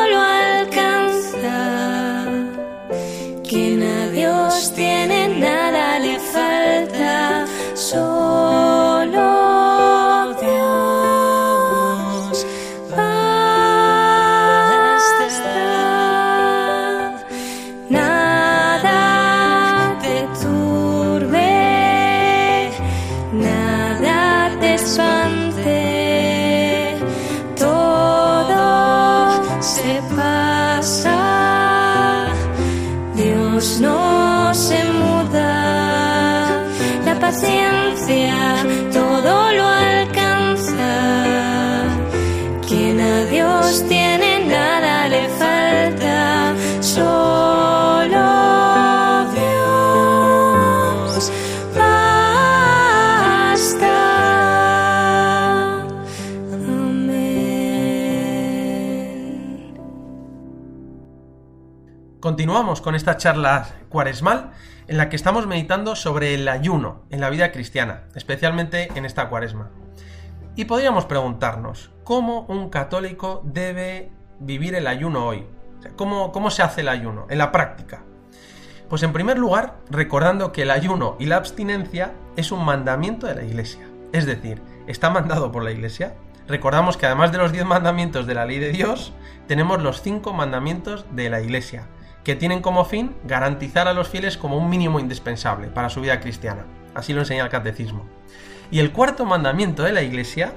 Continuamos 62.36 62.82
con 62.82 62.94
esta 62.94 63.16
charla 63.16 63.66
cuaresmal 63.88 64.50
en 64.88 64.98
la 64.98 65.08
que 65.08 65.16
estamos 65.16 65.46
meditando 65.46 65.96
sobre 65.96 66.34
el 66.34 66.46
ayuno 66.48 67.06
en 67.08 67.22
la 67.22 67.30
vida 67.30 67.50
cristiana, 67.50 68.02
especialmente 68.14 68.90
en 68.94 69.06
esta 69.06 69.30
cuaresma. 69.30 69.70
Y 70.54 70.66
podríamos 70.66 71.06
preguntarnos, 71.06 71.92
¿cómo 72.04 72.42
un 72.42 72.68
católico 72.68 73.40
debe 73.42 74.12
vivir 74.38 74.74
el 74.74 74.86
ayuno 74.86 75.26
hoy? 75.26 75.46
¿cómo, 75.96 76.30
¿Cómo 76.30 76.50
se 76.50 76.62
hace 76.62 76.82
el 76.82 76.90
ayuno 76.90 77.24
en 77.30 77.38
la 77.38 77.52
práctica? 77.52 78.02
Pues 78.90 79.02
en 79.02 79.14
primer 79.14 79.38
lugar, 79.38 79.78
recordando 79.88 80.52
que 80.52 80.64
el 80.64 80.72
ayuno 80.72 81.16
y 81.18 81.24
la 81.24 81.36
abstinencia 81.36 82.12
es 82.36 82.52
un 82.52 82.66
mandamiento 82.66 83.26
de 83.26 83.34
la 83.34 83.44
Iglesia. 83.44 83.88
Es 84.12 84.26
decir, 84.26 84.60
está 84.86 85.08
mandado 85.08 85.50
por 85.50 85.64
la 85.64 85.70
Iglesia. 85.70 86.16
Recordamos 86.48 86.98
que 86.98 87.06
además 87.06 87.32
de 87.32 87.38
los 87.38 87.50
diez 87.50 87.64
mandamientos 87.64 88.26
de 88.26 88.34
la 88.34 88.44
ley 88.44 88.58
de 88.58 88.72
Dios, 88.72 89.14
tenemos 89.46 89.82
los 89.82 90.02
cinco 90.02 90.34
mandamientos 90.34 91.06
de 91.12 91.30
la 91.30 91.40
Iglesia, 91.40 91.86
que 92.26 92.35
tienen 92.35 92.61
como 92.61 92.85
fin 92.85 93.14
garantizar 93.23 93.87
a 93.87 93.92
los 93.92 94.09
fieles 94.09 94.37
como 94.37 94.59
un 94.59 94.68
mínimo 94.68 94.99
indispensable 94.99 95.68
para 95.68 95.88
su 95.88 96.00
vida 96.00 96.18
cristiana. 96.18 96.66
Así 96.92 97.12
lo 97.12 97.21
enseña 97.21 97.45
el 97.45 97.50
catecismo. 97.50 98.04
Y 98.68 98.80
el 98.80 98.90
cuarto 98.90 99.25
mandamiento 99.25 99.85
de 99.85 99.92
la 99.92 100.02
Iglesia, 100.02 100.52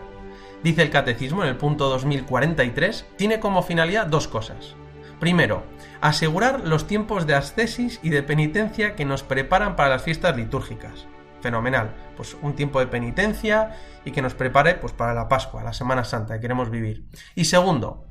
dice 0.64 0.82
el 0.82 0.90
catecismo 0.90 1.44
en 1.44 1.50
el 1.50 1.58
punto 1.58 1.88
2043, 1.90 3.06
tiene 3.18 3.40
como 3.40 3.62
finalidad 3.62 4.08
dos 4.08 4.28
cosas. 4.28 4.74
Primero, 5.20 5.62
asegurar 6.02 6.62
los 6.62 6.88
tiempos 6.88 7.28
de 7.28 7.36
ascesis 7.36 8.00
y 8.02 8.10
de 8.10 8.24
penitencia 8.24 8.96
que 8.96 9.06
nos 9.06 9.22
preparan 9.22 9.76
para 9.76 9.90
las 9.90 10.02
fiestas 10.02 10.36
litúrgicas. 10.36 11.06
Fenomenal, 11.40 11.94
pues 12.18 12.36
un 12.42 12.56
tiempo 12.56 12.80
de 12.80 12.88
penitencia 12.88 13.78
y 14.06 14.10
que 14.12 14.24
nos 14.24 14.34
prepare 14.34 14.74
pues 14.74 14.94
para 14.94 15.14
la 15.14 15.30
Pascua, 15.30 15.62
la 15.62 15.74
Semana 15.74 16.04
Santa 16.04 16.34
que 16.34 16.42
queremos 16.42 16.72
vivir. 16.72 17.06
Y 17.36 17.46
segundo, 17.46 18.08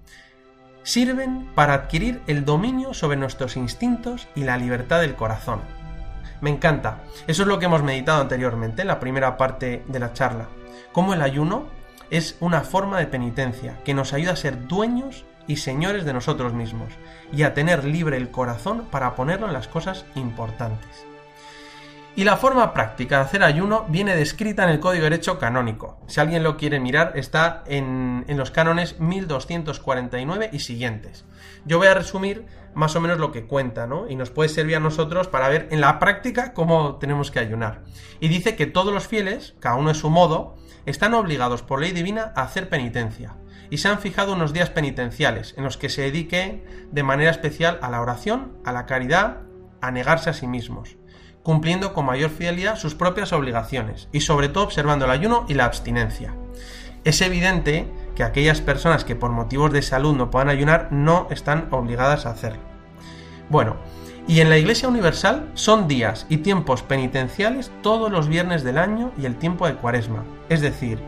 sirven 0.88 1.50
para 1.54 1.74
adquirir 1.74 2.22
el 2.26 2.46
dominio 2.46 2.94
sobre 2.94 3.18
nuestros 3.18 3.58
instintos 3.58 4.26
y 4.34 4.44
la 4.44 4.56
libertad 4.56 5.02
del 5.02 5.16
corazón. 5.16 5.60
Me 6.40 6.48
encanta. 6.48 7.02
Eso 7.26 7.42
es 7.42 7.48
lo 7.48 7.58
que 7.58 7.66
hemos 7.66 7.82
meditado 7.82 8.22
anteriormente 8.22 8.80
en 8.80 8.88
la 8.88 8.98
primera 8.98 9.36
parte 9.36 9.84
de 9.86 9.98
la 9.98 10.14
charla. 10.14 10.48
Cómo 10.92 11.12
el 11.12 11.20
ayuno 11.20 11.66
es 12.08 12.38
una 12.40 12.62
forma 12.62 12.98
de 12.98 13.06
penitencia 13.06 13.78
que 13.84 13.92
nos 13.92 14.14
ayuda 14.14 14.32
a 14.32 14.36
ser 14.36 14.66
dueños 14.66 15.26
y 15.46 15.56
señores 15.56 16.06
de 16.06 16.14
nosotros 16.14 16.54
mismos 16.54 16.88
y 17.34 17.42
a 17.42 17.52
tener 17.52 17.84
libre 17.84 18.16
el 18.16 18.30
corazón 18.30 18.86
para 18.90 19.14
ponerlo 19.14 19.46
en 19.46 19.52
las 19.52 19.68
cosas 19.68 20.06
importantes. 20.14 21.04
Y 22.18 22.24
la 22.24 22.36
forma 22.36 22.72
práctica 22.72 23.18
de 23.18 23.22
hacer 23.22 23.44
ayuno 23.44 23.86
viene 23.88 24.16
descrita 24.16 24.64
en 24.64 24.70
el 24.70 24.80
Código 24.80 25.04
de 25.04 25.10
Derecho 25.10 25.38
Canónico. 25.38 26.00
Si 26.08 26.18
alguien 26.18 26.42
lo 26.42 26.56
quiere 26.56 26.80
mirar, 26.80 27.12
está 27.14 27.62
en, 27.68 28.24
en, 28.26 28.36
los 28.36 28.50
cánones 28.50 28.98
1249 28.98 30.50
y 30.52 30.58
siguientes. 30.58 31.26
Yo 31.64 31.78
voy 31.78 31.86
a 31.86 31.94
resumir 31.94 32.44
más 32.74 32.96
o 32.96 33.00
menos 33.00 33.20
lo 33.20 33.30
que 33.30 33.46
cuenta, 33.46 33.86
¿no? 33.86 34.08
Y 34.08 34.16
nos 34.16 34.30
puede 34.30 34.48
servir 34.48 34.74
a 34.74 34.80
nosotros 34.80 35.28
para 35.28 35.48
ver 35.48 35.68
en 35.70 35.80
la 35.80 36.00
práctica 36.00 36.54
cómo 36.54 36.96
tenemos 36.96 37.30
que 37.30 37.38
ayunar. 37.38 37.84
Y 38.18 38.26
dice 38.26 38.56
que 38.56 38.66
todos 38.66 38.92
los 38.92 39.06
fieles, 39.06 39.54
cada 39.60 39.76
uno 39.76 39.90
a 39.90 39.94
su 39.94 40.10
modo, 40.10 40.56
están 40.86 41.14
obligados 41.14 41.62
por 41.62 41.80
ley 41.80 41.92
divina 41.92 42.32
a 42.34 42.42
hacer 42.42 42.68
penitencia 42.68 43.36
y 43.70 43.78
se 43.78 43.86
han 43.86 44.00
fijado 44.00 44.32
unos 44.32 44.52
días 44.52 44.70
penitenciales 44.70 45.54
en 45.56 45.62
los 45.62 45.76
que 45.76 45.88
se 45.88 46.02
dedique 46.02 46.64
de 46.90 47.02
manera 47.04 47.30
especial 47.30 47.78
a 47.80 47.90
la 47.90 48.00
oración, 48.00 48.58
a 48.64 48.72
la 48.72 48.86
caridad, 48.86 49.42
a 49.80 49.92
negarse 49.92 50.30
a 50.30 50.34
sí 50.34 50.48
mismos, 50.48 50.96
cumpliendo 51.42 51.94
con 51.94 52.06
mayor 52.06 52.30
fidelidad 52.30 52.76
sus 52.76 52.94
propias 52.94 53.32
obligaciones 53.32 54.08
y 54.12 54.20
sobre 54.20 54.48
todo 54.48 54.64
observando 54.64 55.04
el 55.04 55.10
ayuno 55.10 55.46
y 55.48 55.54
la 55.54 55.64
abstinencia. 55.64 56.34
Es 57.04 57.20
evidente 57.20 57.90
que 58.14 58.24
aquellas 58.24 58.60
personas 58.60 59.04
que 59.04 59.16
por 59.16 59.30
motivos 59.30 59.72
de 59.72 59.82
salud 59.82 60.14
no 60.14 60.30
puedan 60.30 60.48
ayunar 60.48 60.88
no 60.90 61.28
están 61.30 61.68
obligadas 61.70 62.26
a 62.26 62.30
hacerlo. 62.30 62.62
Bueno, 63.48 63.76
y 64.26 64.40
en 64.40 64.50
la 64.50 64.58
Iglesia 64.58 64.88
Universal 64.88 65.50
son 65.54 65.88
días 65.88 66.26
y 66.28 66.38
tiempos 66.38 66.82
penitenciales 66.82 67.70
todos 67.82 68.10
los 68.10 68.28
viernes 68.28 68.62
del 68.62 68.76
año 68.76 69.10
y 69.16 69.24
el 69.24 69.36
tiempo 69.36 69.66
de 69.66 69.76
Cuaresma, 69.76 70.24
es 70.50 70.60
decir, 70.60 70.98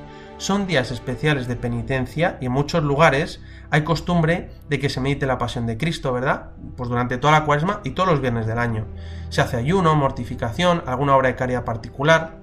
son 0.40 0.66
días 0.66 0.90
especiales 0.90 1.48
de 1.48 1.54
penitencia 1.54 2.38
y 2.40 2.46
en 2.46 2.52
muchos 2.52 2.82
lugares 2.82 3.42
hay 3.68 3.84
costumbre 3.84 4.48
de 4.70 4.78
que 4.78 4.88
se 4.88 4.98
medite 4.98 5.26
la 5.26 5.36
pasión 5.36 5.66
de 5.66 5.76
Cristo, 5.76 6.14
¿verdad? 6.14 6.52
Pues 6.78 6.88
durante 6.88 7.18
toda 7.18 7.34
la 7.34 7.44
cuaresma 7.44 7.82
y 7.84 7.90
todos 7.90 8.08
los 8.08 8.22
viernes 8.22 8.46
del 8.46 8.58
año. 8.58 8.86
Se 9.28 9.42
hace 9.42 9.58
ayuno, 9.58 9.94
mortificación, 9.94 10.82
alguna 10.86 11.14
obra 11.14 11.28
de 11.28 11.36
caridad 11.36 11.66
particular. 11.66 12.38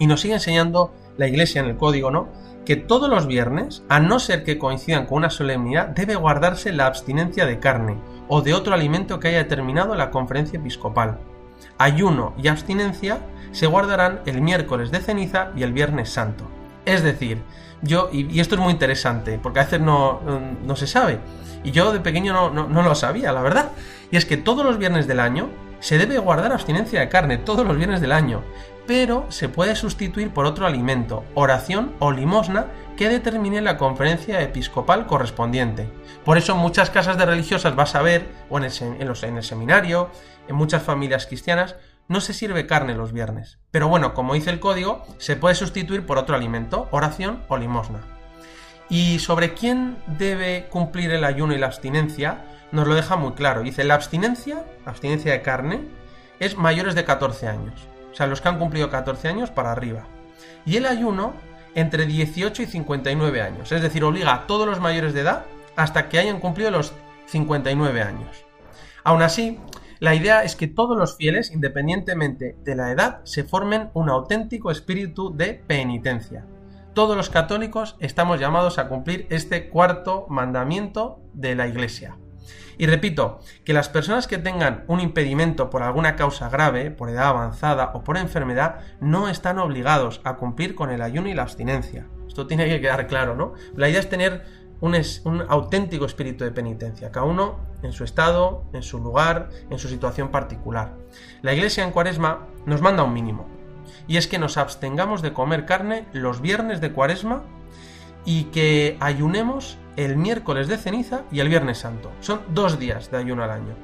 Y 0.00 0.08
nos 0.08 0.22
sigue 0.22 0.34
enseñando 0.34 0.92
la 1.18 1.28
iglesia 1.28 1.60
en 1.60 1.68
el 1.68 1.76
código, 1.76 2.10
¿no? 2.10 2.30
Que 2.66 2.74
todos 2.74 3.08
los 3.08 3.28
viernes, 3.28 3.84
a 3.88 4.00
no 4.00 4.18
ser 4.18 4.42
que 4.42 4.58
coincidan 4.58 5.06
con 5.06 5.18
una 5.18 5.30
solemnidad, 5.30 5.86
debe 5.86 6.16
guardarse 6.16 6.72
la 6.72 6.86
abstinencia 6.86 7.46
de 7.46 7.60
carne 7.60 7.96
o 8.26 8.42
de 8.42 8.54
otro 8.54 8.74
alimento 8.74 9.20
que 9.20 9.28
haya 9.28 9.38
determinado 9.44 9.94
la 9.94 10.10
conferencia 10.10 10.58
episcopal. 10.58 11.20
Ayuno 11.78 12.34
y 12.42 12.48
abstinencia 12.48 13.20
se 13.52 13.68
guardarán 13.68 14.20
el 14.26 14.42
miércoles 14.42 14.90
de 14.90 14.98
ceniza 14.98 15.52
y 15.54 15.62
el 15.62 15.72
viernes 15.72 16.08
santo. 16.08 16.59
Es 16.84 17.02
decir, 17.02 17.42
yo, 17.82 18.08
y, 18.12 18.40
esto 18.40 18.54
es 18.54 18.60
muy 18.60 18.72
interesante, 18.72 19.38
porque 19.42 19.60
a 19.60 19.64
veces 19.64 19.80
no, 19.80 20.20
no 20.64 20.76
se 20.76 20.86
sabe, 20.86 21.18
y 21.62 21.70
yo 21.72 21.92
de 21.92 22.00
pequeño 22.00 22.32
no, 22.32 22.68
no, 22.68 22.82
lo 22.82 22.94
sabía, 22.94 23.32
la 23.32 23.42
verdad, 23.42 23.70
y 24.10 24.16
es 24.16 24.24
que 24.24 24.36
todos 24.36 24.64
los 24.64 24.78
viernes 24.78 25.06
del 25.06 25.20
año 25.20 25.48
se 25.80 25.98
debe 25.98 26.18
guardar 26.18 26.52
abstinencia 26.52 27.00
de 27.00 27.08
carne, 27.08 27.38
todos 27.38 27.66
los 27.66 27.76
viernes 27.76 28.00
del 28.00 28.12
año, 28.12 28.42
pero 28.86 29.26
se 29.28 29.48
puede 29.48 29.76
sustituir 29.76 30.30
por 30.30 30.46
otro 30.46 30.66
alimento, 30.66 31.24
oración 31.34 31.92
o 31.98 32.12
limosna 32.12 32.66
que 32.96 33.08
determine 33.08 33.60
la 33.60 33.76
conferencia 33.78 34.40
episcopal 34.42 35.06
correspondiente. 35.06 35.88
Por 36.24 36.36
eso 36.36 36.52
en 36.52 36.58
muchas 36.58 36.90
casas 36.90 37.16
de 37.16 37.24
religiosas 37.24 37.76
vas 37.76 37.94
a 37.94 38.02
ver, 38.02 38.28
o 38.50 38.58
en 38.58 38.64
el, 38.64 38.72
en 39.22 39.36
el 39.36 39.42
seminario, 39.42 40.10
en 40.48 40.56
muchas 40.56 40.82
familias 40.82 41.26
cristianas, 41.26 41.76
no 42.10 42.20
se 42.20 42.34
sirve 42.34 42.66
carne 42.66 42.96
los 42.96 43.12
viernes. 43.12 43.60
Pero 43.70 43.86
bueno, 43.86 44.14
como 44.14 44.34
dice 44.34 44.50
el 44.50 44.58
código, 44.58 45.06
se 45.18 45.36
puede 45.36 45.54
sustituir 45.54 46.04
por 46.04 46.18
otro 46.18 46.34
alimento, 46.34 46.88
oración 46.90 47.44
o 47.46 47.56
limosna. 47.56 48.00
Y 48.88 49.20
sobre 49.20 49.54
quién 49.54 49.96
debe 50.18 50.66
cumplir 50.70 51.12
el 51.12 51.22
ayuno 51.22 51.54
y 51.54 51.58
la 51.58 51.66
abstinencia, 51.66 52.44
nos 52.72 52.88
lo 52.88 52.96
deja 52.96 53.14
muy 53.14 53.34
claro. 53.34 53.62
Dice, 53.62 53.84
la 53.84 53.94
abstinencia, 53.94 54.64
abstinencia 54.84 55.30
de 55.30 55.42
carne, 55.42 55.82
es 56.40 56.58
mayores 56.58 56.96
de 56.96 57.04
14 57.04 57.46
años. 57.46 57.80
O 58.10 58.16
sea, 58.16 58.26
los 58.26 58.40
que 58.40 58.48
han 58.48 58.58
cumplido 58.58 58.90
14 58.90 59.28
años 59.28 59.52
para 59.52 59.70
arriba. 59.70 60.08
Y 60.66 60.78
el 60.78 60.86
ayuno 60.86 61.34
entre 61.76 62.06
18 62.06 62.62
y 62.62 62.66
59 62.66 63.40
años. 63.40 63.70
Es 63.70 63.82
decir, 63.82 64.02
obliga 64.02 64.34
a 64.34 64.46
todos 64.48 64.66
los 64.66 64.80
mayores 64.80 65.14
de 65.14 65.20
edad 65.20 65.44
hasta 65.76 66.08
que 66.08 66.18
hayan 66.18 66.40
cumplido 66.40 66.72
los 66.72 66.92
59 67.26 68.02
años. 68.02 68.44
Aún 69.04 69.22
así, 69.22 69.60
la 70.00 70.14
idea 70.14 70.44
es 70.44 70.56
que 70.56 70.66
todos 70.66 70.96
los 70.96 71.16
fieles, 71.16 71.52
independientemente 71.52 72.56
de 72.64 72.74
la 72.74 72.90
edad, 72.90 73.20
se 73.24 73.44
formen 73.44 73.90
un 73.92 74.08
auténtico 74.08 74.70
espíritu 74.70 75.36
de 75.36 75.52
penitencia. 75.52 76.46
Todos 76.94 77.18
los 77.18 77.28
católicos 77.28 77.96
estamos 78.00 78.40
llamados 78.40 78.78
a 78.78 78.88
cumplir 78.88 79.26
este 79.28 79.68
cuarto 79.68 80.24
mandamiento 80.30 81.20
de 81.34 81.54
la 81.54 81.68
Iglesia. 81.68 82.16
Y 82.78 82.86
repito, 82.86 83.40
que 83.62 83.74
las 83.74 83.90
personas 83.90 84.26
que 84.26 84.38
tengan 84.38 84.84
un 84.86 85.00
impedimento 85.00 85.68
por 85.68 85.82
alguna 85.82 86.16
causa 86.16 86.48
grave, 86.48 86.90
por 86.90 87.10
edad 87.10 87.28
avanzada 87.28 87.90
o 87.92 88.02
por 88.02 88.16
enfermedad, 88.16 88.80
no 89.00 89.28
están 89.28 89.58
obligados 89.58 90.22
a 90.24 90.36
cumplir 90.36 90.74
con 90.74 90.88
el 90.88 91.02
ayuno 91.02 91.28
y 91.28 91.34
la 91.34 91.42
abstinencia. 91.42 92.06
Esto 92.26 92.46
tiene 92.46 92.66
que 92.68 92.80
quedar 92.80 93.06
claro, 93.06 93.34
¿no? 93.34 93.52
La 93.76 93.90
idea 93.90 94.00
es 94.00 94.08
tener 94.08 94.46
un, 94.80 95.44
auténtico 95.48 96.04
espíritu 96.04 96.44
de 96.44 96.50
penitencia, 96.50 97.10
cada 97.10 97.26
uno 97.26 97.56
en 97.82 97.92
su 97.92 98.04
estado, 98.04 98.64
en 98.72 98.82
su 98.82 98.98
lugar, 98.98 99.50
en 99.70 99.78
su 99.78 99.88
situación 99.88 100.30
particular. 100.30 100.94
La 101.42 101.52
Iglesia 101.52 101.84
en 101.84 101.92
Cuaresma 101.92 102.46
nos 102.66 102.80
manda 102.80 103.02
un 103.02 103.12
mínimo, 103.12 103.46
y 104.06 104.16
es 104.16 104.26
que 104.26 104.38
nos 104.38 104.56
abstengamos 104.56 105.22
de 105.22 105.32
comer 105.32 105.66
carne 105.66 106.06
los 106.12 106.40
viernes 106.40 106.80
de 106.80 106.92
Cuaresma 106.92 107.42
y 108.24 108.44
que 108.44 108.96
ayunemos 109.00 109.78
el 109.96 110.16
miércoles 110.16 110.68
de 110.68 110.76
ceniza 110.76 111.22
y 111.30 111.40
el 111.40 111.48
viernes 111.48 111.78
santo. 111.78 112.10
Son 112.20 112.40
dos 112.48 112.78
días 112.78 113.10
de 113.10 113.18
ayuno 113.18 113.42
al 113.44 113.50
año. 113.50 113.74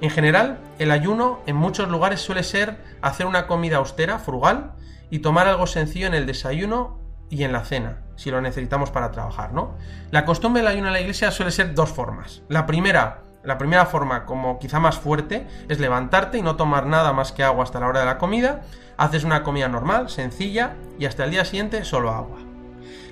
En 0.00 0.10
general, 0.10 0.58
el 0.78 0.90
ayuno 0.90 1.40
en 1.46 1.56
muchos 1.56 1.88
lugares 1.88 2.20
suele 2.20 2.42
ser 2.42 2.76
hacer 3.02 3.26
una 3.26 3.46
comida 3.46 3.76
austera, 3.76 4.18
frugal, 4.18 4.72
y 5.10 5.18
tomar 5.18 5.46
algo 5.46 5.66
sencillo 5.66 6.06
en 6.06 6.14
el 6.14 6.26
desayuno 6.26 6.98
y 7.32 7.44
en 7.44 7.52
la 7.52 7.64
cena, 7.64 7.96
si 8.14 8.30
lo 8.30 8.42
necesitamos 8.42 8.90
para 8.90 9.10
trabajar, 9.10 9.54
¿no? 9.54 9.74
La 10.10 10.26
costumbre 10.26 10.60
del 10.60 10.70
ayuno 10.70 10.88
en 10.88 10.92
la 10.92 11.00
iglesia 11.00 11.30
suele 11.30 11.50
ser 11.50 11.72
dos 11.72 11.88
formas. 11.88 12.42
La 12.50 12.66
primera, 12.66 13.22
la 13.42 13.56
primera 13.56 13.86
forma, 13.86 14.26
como 14.26 14.58
quizá 14.58 14.80
más 14.80 14.98
fuerte, 14.98 15.46
es 15.66 15.80
levantarte 15.80 16.36
y 16.36 16.42
no 16.42 16.56
tomar 16.56 16.84
nada 16.84 17.14
más 17.14 17.32
que 17.32 17.42
agua 17.42 17.64
hasta 17.64 17.80
la 17.80 17.88
hora 17.88 18.00
de 18.00 18.06
la 18.06 18.18
comida. 18.18 18.60
Haces 18.98 19.24
una 19.24 19.42
comida 19.42 19.66
normal, 19.66 20.10
sencilla, 20.10 20.74
y 20.98 21.06
hasta 21.06 21.24
el 21.24 21.30
día 21.30 21.46
siguiente 21.46 21.86
solo 21.86 22.10
agua. 22.10 22.36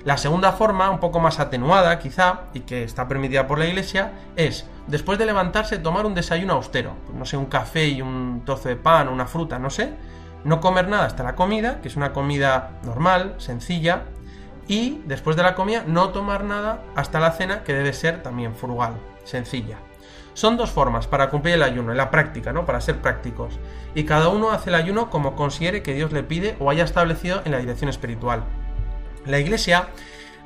La 0.05 0.17
segunda 0.17 0.51
forma, 0.51 0.91
un 0.91 0.99
poco 0.99 1.19
más 1.19 1.39
atenuada 1.39 1.97
quizá, 1.97 2.41
y 2.53 2.59
que 2.59 2.83
está 2.83 3.07
permitida 3.07 3.47
por 3.47 3.57
la 3.57 3.65
iglesia, 3.65 4.11
es, 4.35 4.67
después 4.85 5.17
de 5.17 5.25
levantarse, 5.25 5.79
tomar 5.79 6.05
un 6.05 6.13
desayuno 6.13 6.53
austero. 6.53 6.93
No 7.15 7.25
sé, 7.25 7.37
un 7.37 7.47
café 7.47 7.87
y 7.87 8.03
un 8.03 8.43
trozo 8.45 8.69
de 8.69 8.75
pan, 8.75 9.07
una 9.07 9.25
fruta, 9.25 9.57
no 9.57 9.71
sé, 9.71 9.95
no 10.43 10.61
comer 10.61 10.87
nada 10.87 11.05
hasta 11.05 11.23
la 11.23 11.35
comida, 11.35 11.81
que 11.81 11.87
es 11.87 11.95
una 11.95 12.13
comida 12.13 12.79
normal, 12.83 13.35
sencilla, 13.37 14.03
y 14.67 15.01
después 15.05 15.35
de 15.35 15.43
la 15.43 15.55
comida 15.55 15.83
no 15.85 16.09
tomar 16.09 16.43
nada 16.43 16.83
hasta 16.95 17.19
la 17.19 17.31
cena, 17.31 17.63
que 17.63 17.73
debe 17.73 17.93
ser 17.93 18.23
también 18.23 18.55
frugal, 18.55 18.93
sencilla. 19.23 19.77
Son 20.33 20.55
dos 20.55 20.71
formas 20.71 21.07
para 21.07 21.29
cumplir 21.29 21.55
el 21.55 21.63
ayuno, 21.63 21.91
en 21.91 21.97
la 21.97 22.09
práctica, 22.09 22.53
¿no? 22.53 22.65
Para 22.65 22.79
ser 22.79 23.01
prácticos. 23.01 23.59
Y 23.95 24.05
cada 24.05 24.29
uno 24.29 24.51
hace 24.51 24.69
el 24.69 24.75
ayuno 24.75 25.09
como 25.09 25.35
considere 25.35 25.83
que 25.83 25.93
Dios 25.93 26.13
le 26.13 26.23
pide 26.23 26.55
o 26.59 26.69
haya 26.69 26.85
establecido 26.85 27.41
en 27.43 27.51
la 27.51 27.57
dirección 27.57 27.89
espiritual. 27.89 28.45
La 29.25 29.39
Iglesia 29.39 29.89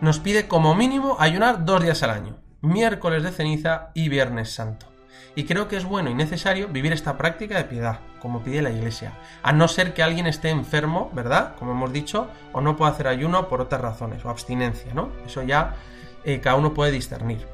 nos 0.01 0.19
pide 0.19 0.47
como 0.47 0.75
mínimo 0.75 1.17
ayunar 1.19 1.65
dos 1.65 1.83
días 1.83 2.01
al 2.03 2.09
año, 2.09 2.37
miércoles 2.61 3.23
de 3.23 3.31
ceniza 3.31 3.91
y 3.93 4.09
viernes 4.09 4.51
santo. 4.51 4.87
Y 5.35 5.43
creo 5.45 5.67
que 5.67 5.77
es 5.77 5.85
bueno 5.85 6.09
y 6.09 6.15
necesario 6.15 6.67
vivir 6.67 6.91
esta 6.91 7.17
práctica 7.17 7.57
de 7.57 7.65
piedad, 7.65 7.99
como 8.25 8.41
pide 8.41 8.63
la 8.63 8.71
Iglesia, 8.71 9.13
a 9.43 9.53
no 9.53 9.67
ser 9.67 9.93
que 9.93 10.01
alguien 10.01 10.25
esté 10.25 10.49
enfermo, 10.49 11.11
¿verdad? 11.13 11.53
Como 11.59 11.73
hemos 11.73 11.93
dicho, 11.93 12.27
o 12.53 12.59
no 12.59 12.75
pueda 12.75 12.89
hacer 12.89 13.07
ayuno 13.07 13.47
por 13.47 13.61
otras 13.61 13.79
razones, 13.81 14.25
o 14.25 14.31
abstinencia, 14.31 14.95
¿no? 14.95 15.11
Eso 15.27 15.43
ya 15.43 15.75
eh, 16.23 16.39
cada 16.39 16.55
uno 16.55 16.73
puede 16.73 16.91
discernir. 16.91 17.45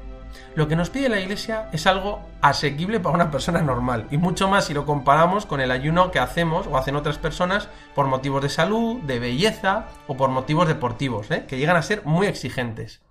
Lo 0.54 0.68
que 0.68 0.74
nos 0.74 0.88
pide 0.88 1.10
la 1.10 1.20
Iglesia 1.20 1.68
es 1.72 1.86
algo 1.86 2.20
asequible 2.40 3.00
para 3.00 3.14
una 3.14 3.30
persona 3.30 3.60
normal, 3.60 4.06
y 4.10 4.16
mucho 4.16 4.48
más 4.48 4.64
si 4.64 4.72
lo 4.72 4.86
comparamos 4.86 5.44
con 5.44 5.60
el 5.60 5.70
ayuno 5.70 6.10
que 6.10 6.20
hacemos 6.20 6.66
o 6.66 6.78
hacen 6.78 6.96
otras 6.96 7.18
personas 7.18 7.68
por 7.94 8.06
motivos 8.06 8.40
de 8.40 8.48
salud, 8.48 8.98
de 9.02 9.18
belleza 9.18 9.88
o 10.06 10.16
por 10.16 10.30
motivos 10.30 10.68
deportivos, 10.68 11.30
¿eh? 11.30 11.44
que 11.46 11.58
llegan 11.58 11.76
a 11.76 11.82
ser 11.82 12.06
muy 12.06 12.26
exigentes. 12.26 13.02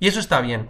Y 0.00 0.08
eso 0.08 0.18
está 0.18 0.40
bien. 0.40 0.68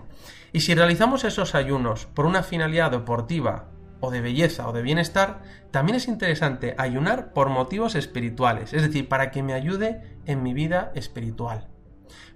Y 0.52 0.60
si 0.60 0.74
realizamos 0.74 1.24
esos 1.24 1.54
ayunos 1.54 2.04
por 2.04 2.26
una 2.26 2.42
finalidad 2.42 2.90
deportiva 2.90 3.70
o 4.04 4.10
de 4.10 4.20
belleza 4.20 4.68
o 4.68 4.72
de 4.72 4.82
bienestar, 4.82 5.42
también 5.70 5.96
es 5.96 6.08
interesante 6.08 6.74
ayunar 6.78 7.32
por 7.32 7.48
motivos 7.48 7.94
espirituales, 7.94 8.72
es 8.72 8.82
decir, 8.82 9.08
para 9.08 9.30
que 9.30 9.42
me 9.42 9.54
ayude 9.54 10.18
en 10.26 10.42
mi 10.42 10.54
vida 10.54 10.92
espiritual. 10.94 11.68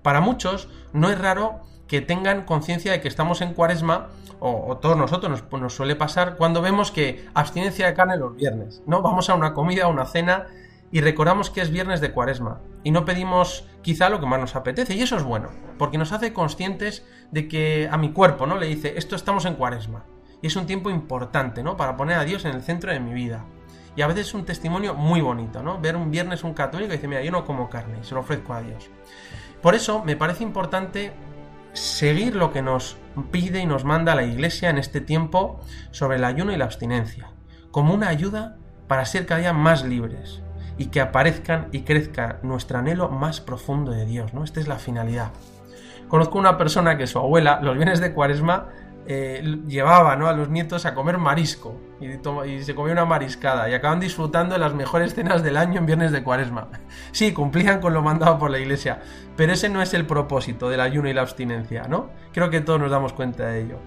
Para 0.03 0.21
muchos 0.21 0.69
no 0.93 1.11
es 1.11 1.19
raro 1.19 1.61
que 1.87 2.01
tengan 2.01 2.45
conciencia 2.45 2.93
de 2.93 3.01
que 3.01 3.09
estamos 3.09 3.41
en 3.41 3.55
cuaresma, 3.55 4.09
o, 4.41 4.77
todos 4.77 4.97
nosotros 4.97 5.31
nos, 5.31 5.61
nos, 5.61 5.75
suele 5.75 5.97
pasar 5.97 6.37
cuando 6.37 6.63
vemos 6.63 6.93
que 6.93 7.27
abstinencia 7.35 7.87
de 7.87 7.95
carne 7.95 8.17
los 8.17 8.37
viernes, 8.37 8.83
¿no? 8.87 9.03
Vamos 9.03 9.31
a 9.31 9.35
una 9.35 9.53
comida, 9.53 9.85
a 9.85 9.89
una 9.89 10.05
cena 10.05 10.47
y 10.91 11.01
recordamos 11.01 11.51
que 11.51 11.61
es 11.61 11.71
viernes 11.71 12.01
de 12.01 12.13
cuaresma 12.13 12.61
y 12.83 12.91
no 12.91 13.05
pedimos 13.05 13.67
quizá 13.83 14.09
lo 14.09 14.21
que 14.21 14.27
más 14.27 14.41
nos 14.41 14.57
apetece 14.57 14.95
y 14.95 15.03
eso 15.03 15.17
es 15.17 15.23
bueno 15.23 15.51
porque 15.77 15.99
nos 15.99 16.13
hace 16.13 16.33
conscientes 16.33 17.05
de 17.31 17.49
que 17.49 17.89
a 17.91 17.99
mi 17.99 18.13
cuerpo 18.13 18.47
no 18.47 18.57
le 18.57 18.67
dice 18.67 18.95
esto 18.97 19.15
estamos 19.15 19.45
en 19.45 19.55
cuaresma 19.55 20.05
y 20.43 20.47
es 20.47 20.57
un 20.57 20.67
tiempo 20.67 20.91
importante 20.91 21.63
no 21.63 21.77
para 21.77 21.97
poner 21.97 22.19
a 22.19 22.25
Dios 22.25 22.45
en 22.45 22.55
el 22.55 22.63
centro 22.63 22.93
de 22.93 23.01
mi 23.01 23.13
vida 23.13 23.45
y 23.97 24.03
a 24.03 24.07
veces 24.07 24.29
es 24.29 24.35
un 24.35 24.45
testimonio 24.45 24.95
muy 24.95 25.21
bonito 25.21 25.63
no 25.63 25.81
ver 25.81 25.97
un 25.97 26.11
viernes 26.11 26.45
un 26.45 26.55
católico 26.55 26.93
y 26.93 26.97
dice 26.97 27.09
mira 27.09 27.23
yo 27.23 27.31
no 27.31 27.45
como 27.45 27.69
carne 27.69 27.99
y 28.01 28.05
se 28.05 28.15
lo 28.15 28.21
ofrezco 28.21 28.55
a 28.55 28.63
Dios 28.63 28.91
por 29.63 29.75
eso 29.75 30.05
me 30.05 30.17
parece 30.17 30.45
importante 30.45 31.13
seguir 31.73 32.35
lo 32.37 32.53
que 32.53 32.63
nos 32.63 32.97
pide 33.31 33.61
y 33.61 33.67
nos 33.67 33.85
manda 33.85 34.15
la 34.15 34.25
Iglesia 34.25 34.71
en 34.71 34.79
este 34.79 35.01
tiempo 35.01 35.61
sobre 35.91 36.17
el 36.17 36.25
ayuno 36.25 36.53
y 36.53 36.57
la 36.57 36.65
abstinencia 36.65 37.31
como 37.71 37.95
una 37.95 38.09
ayuda 38.09 38.57
para 38.87 39.05
ser 39.05 39.27
cada 39.27 39.41
día 39.41 39.53
más 39.53 39.85
libres 39.85 40.43
y 40.79 40.87
que 40.87 41.01
aparezcan 41.01 41.69
y 41.73 41.83
crezca 41.83 42.39
nuestro 42.43 42.79
anhelo 42.79 43.09
más 43.09 43.41
profundo 43.41 43.93
de 43.93 44.07
Dios, 44.07 44.33
¿no? 44.33 44.45
Esta 44.45 44.61
es 44.61 44.69
la 44.69 44.79
finalidad. 44.79 45.33
Conozco 46.09 46.39
una 46.39 46.57
persona 46.57 46.97
que 46.97 47.07
su 47.07 47.19
abuela, 47.19 47.61
los 47.61 47.77
bienes 47.77 48.01
de 48.01 48.15
cuaresma, 48.15 48.69
eh, 49.11 49.63
llevaba 49.67 50.17
¿no? 50.17 50.29
a 50.29 50.35
los 50.35 50.51
nietos 50.51 50.85
a 50.85 50.95
comer 50.95 51.17
marisco 51.17 51.81
y, 51.99 52.63
se 52.63 52.75
comía 52.75 52.93
una 52.93 53.07
mariscada 53.07 53.71
y 53.71 53.73
acaban 53.73 54.01
disfrutando 54.01 54.53
de 54.53 54.61
las 54.61 54.75
mejores 54.75 55.15
cenas 55.15 55.43
del 55.43 55.57
año 55.57 55.79
en 55.79 55.87
viernes 55.87 56.13
de 56.13 56.23
cuaresma. 56.23 56.69
Sí, 57.13 57.33
cumplían 57.33 57.81
con 57.81 57.95
lo 57.95 58.03
mandado 58.03 58.39
por 58.39 58.51
la 58.51 58.59
iglesia, 58.59 59.01
pero 59.35 59.55
ese 59.55 59.71
no 59.71 59.81
es 59.81 59.95
el 59.95 60.05
propósito 60.07 60.69
del 60.69 60.83
ayuno 60.83 61.09
y 61.09 61.15
la 61.15 61.23
abstinencia, 61.23 61.85
¿no? 61.89 62.11
Creo 62.35 62.51
que 62.51 62.61
todos 62.61 62.79
nos 62.79 62.91
damos 62.91 63.15
cuenta 63.15 63.47
de 63.47 63.63
ello. 63.63 63.79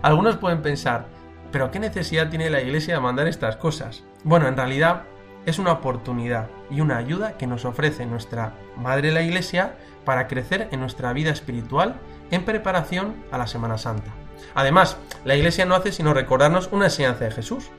Algunos 0.00 0.38
pueden 0.38 0.62
pensar, 0.62 1.06
pero 1.50 1.70
¿qué 1.70 1.78
necesidad 1.78 2.30
tiene 2.30 2.48
la 2.48 2.62
iglesia 2.62 2.94
de 2.94 3.00
mandar 3.00 3.28
estas 3.28 3.56
cosas? 3.56 4.04
Bueno, 4.24 4.48
en 4.48 4.56
realidad 4.56 5.02
es 5.44 5.58
una 5.58 5.72
oportunidad 5.72 6.48
y 6.70 6.80
una 6.80 6.96
ayuda 6.96 7.36
que 7.36 7.46
nos 7.46 7.66
ofrece 7.66 8.06
nuestra 8.06 8.54
Madre 8.78 9.12
la 9.12 9.20
Iglesia 9.20 9.74
para 10.06 10.28
crecer 10.28 10.68
en 10.70 10.80
nuestra 10.80 11.12
vida 11.12 11.30
espiritual 11.30 11.96
en 12.30 12.46
preparación 12.46 13.16
a 13.30 13.36
la 13.36 13.46
Semana 13.46 13.76
Santa. 13.76 14.21
Además, 14.54 14.96
la 15.24 15.36
Iglesia 15.36 15.64
no 15.64 15.74
hace 15.74 15.92
sino 15.92 16.14
recordarnos 16.14 16.68
una 16.72 16.86
enseñanza 16.86 17.24
de 17.24 17.30
Jesús. 17.30 17.70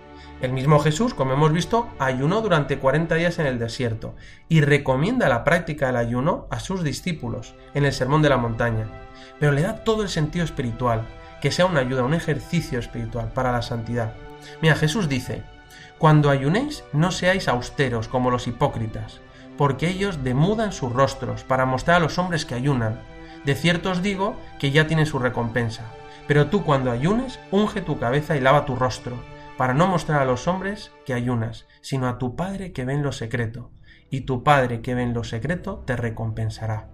El 0.42 0.52
mismo 0.52 0.80
Jesús, 0.80 1.14
como 1.14 1.34
hemos 1.34 1.54
visto, 1.54 1.88
ayunó 2.00 2.42
durante 2.42 2.78
40 2.78 3.16
días 3.16 3.40
en 3.40 3.46
el 3.46 3.60
desierto 3.60 4.16
y 4.50 4.62
recomienda 4.62 5.30
la 5.30 5.44
práctica 5.44 5.88
del 5.88 5.96
ayuno 5.96 6.48
a 6.50 6.60
sus 6.60 6.84
discípulos 6.84 7.56
en 7.74 7.86
el 7.86 7.94
Sermón 7.94 8.22
de 8.22 8.30
la 8.30 8.38
Montaña. 8.38 8.88
Pero 9.40 9.52
le 9.52 9.62
da 9.62 9.84
todo 9.84 10.04
el 10.04 10.10
sentido 10.10 10.44
espiritual, 10.44 11.08
que 11.42 11.52
sea 11.52 11.66
una 11.66 11.80
ayuda, 11.80 12.04
un 12.04 12.14
ejercicio 12.14 12.80
espiritual 12.80 13.32
para 13.34 13.52
la 13.52 13.62
santidad. 13.62 14.14
Mira, 14.62 14.76
Jesús 14.76 15.08
dice, 15.08 15.44
cuando 15.98 16.30
ayunéis, 16.30 16.84
no 16.92 17.12
seáis 17.12 17.48
austeros 17.48 18.10
como 18.10 18.30
los 18.30 18.48
hipócritas, 18.48 19.22
porque 19.58 19.88
ellos 19.88 20.24
demudan 20.24 20.74
sus 20.74 20.92
rostros 20.92 21.44
para 21.44 21.66
mostrar 21.66 21.98
a 21.98 22.00
los 22.02 22.18
hombres 22.18 22.46
que 22.46 22.56
ayunan. 22.56 23.00
De 23.46 23.56
cierto 23.56 23.92
os 23.92 24.02
digo 24.02 24.36
que 24.60 24.72
ya 24.72 24.88
tienen 24.88 25.06
su 25.06 25.20
recompensa. 25.20 25.84
Pero 26.28 26.48
tú 26.48 26.64
cuando 26.64 26.92
ayunes, 26.92 27.40
unge 27.52 27.82
tu 27.82 28.00
cabeza 28.00 28.36
y 28.36 28.40
lava 28.40 28.66
tu 28.66 28.76
rostro, 28.76 29.18
para 29.58 29.74
no 29.74 29.88
mostrar 29.88 30.22
a 30.22 30.26
los 30.26 30.48
hombres 30.48 30.92
que 31.06 31.14
ayunas, 31.14 31.68
sino 31.82 32.08
a 32.08 32.18
tu 32.18 32.36
Padre 32.36 32.72
que 32.72 32.86
ve 32.86 32.94
en 32.94 33.04
lo 33.04 33.12
secreto, 33.12 33.72
y 34.10 34.22
tu 34.22 34.44
Padre 34.44 34.82
que 34.82 34.96
ve 34.96 35.04
en 35.04 35.14
lo 35.14 35.24
secreto 35.24 35.84
te 35.86 35.96
recompensará. 35.96 36.90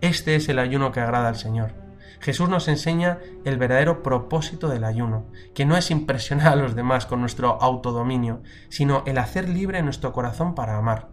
Este 0.00 0.36
es 0.36 0.48
el 0.48 0.58
ayuno 0.58 0.92
que 0.92 1.00
agrada 1.00 1.28
al 1.28 1.36
Señor 1.36 1.82
Jesús 2.22 2.48
nos 2.48 2.68
enseña 2.68 3.18
el 3.44 3.58
verdadero 3.58 4.04
propósito 4.04 4.68
del 4.68 4.84
ayuno, 4.84 5.26
que 5.54 5.66
no 5.66 5.76
es 5.76 5.90
impresionar 5.90 6.52
a 6.52 6.56
los 6.56 6.76
demás 6.76 7.04
con 7.04 7.20
nuestro 7.20 7.60
autodominio, 7.60 8.42
sino 8.68 9.02
el 9.06 9.18
hacer 9.18 9.48
libre 9.48 9.82
nuestro 9.82 10.12
corazón 10.12 10.54
para 10.54 10.78
amar. 10.78 11.08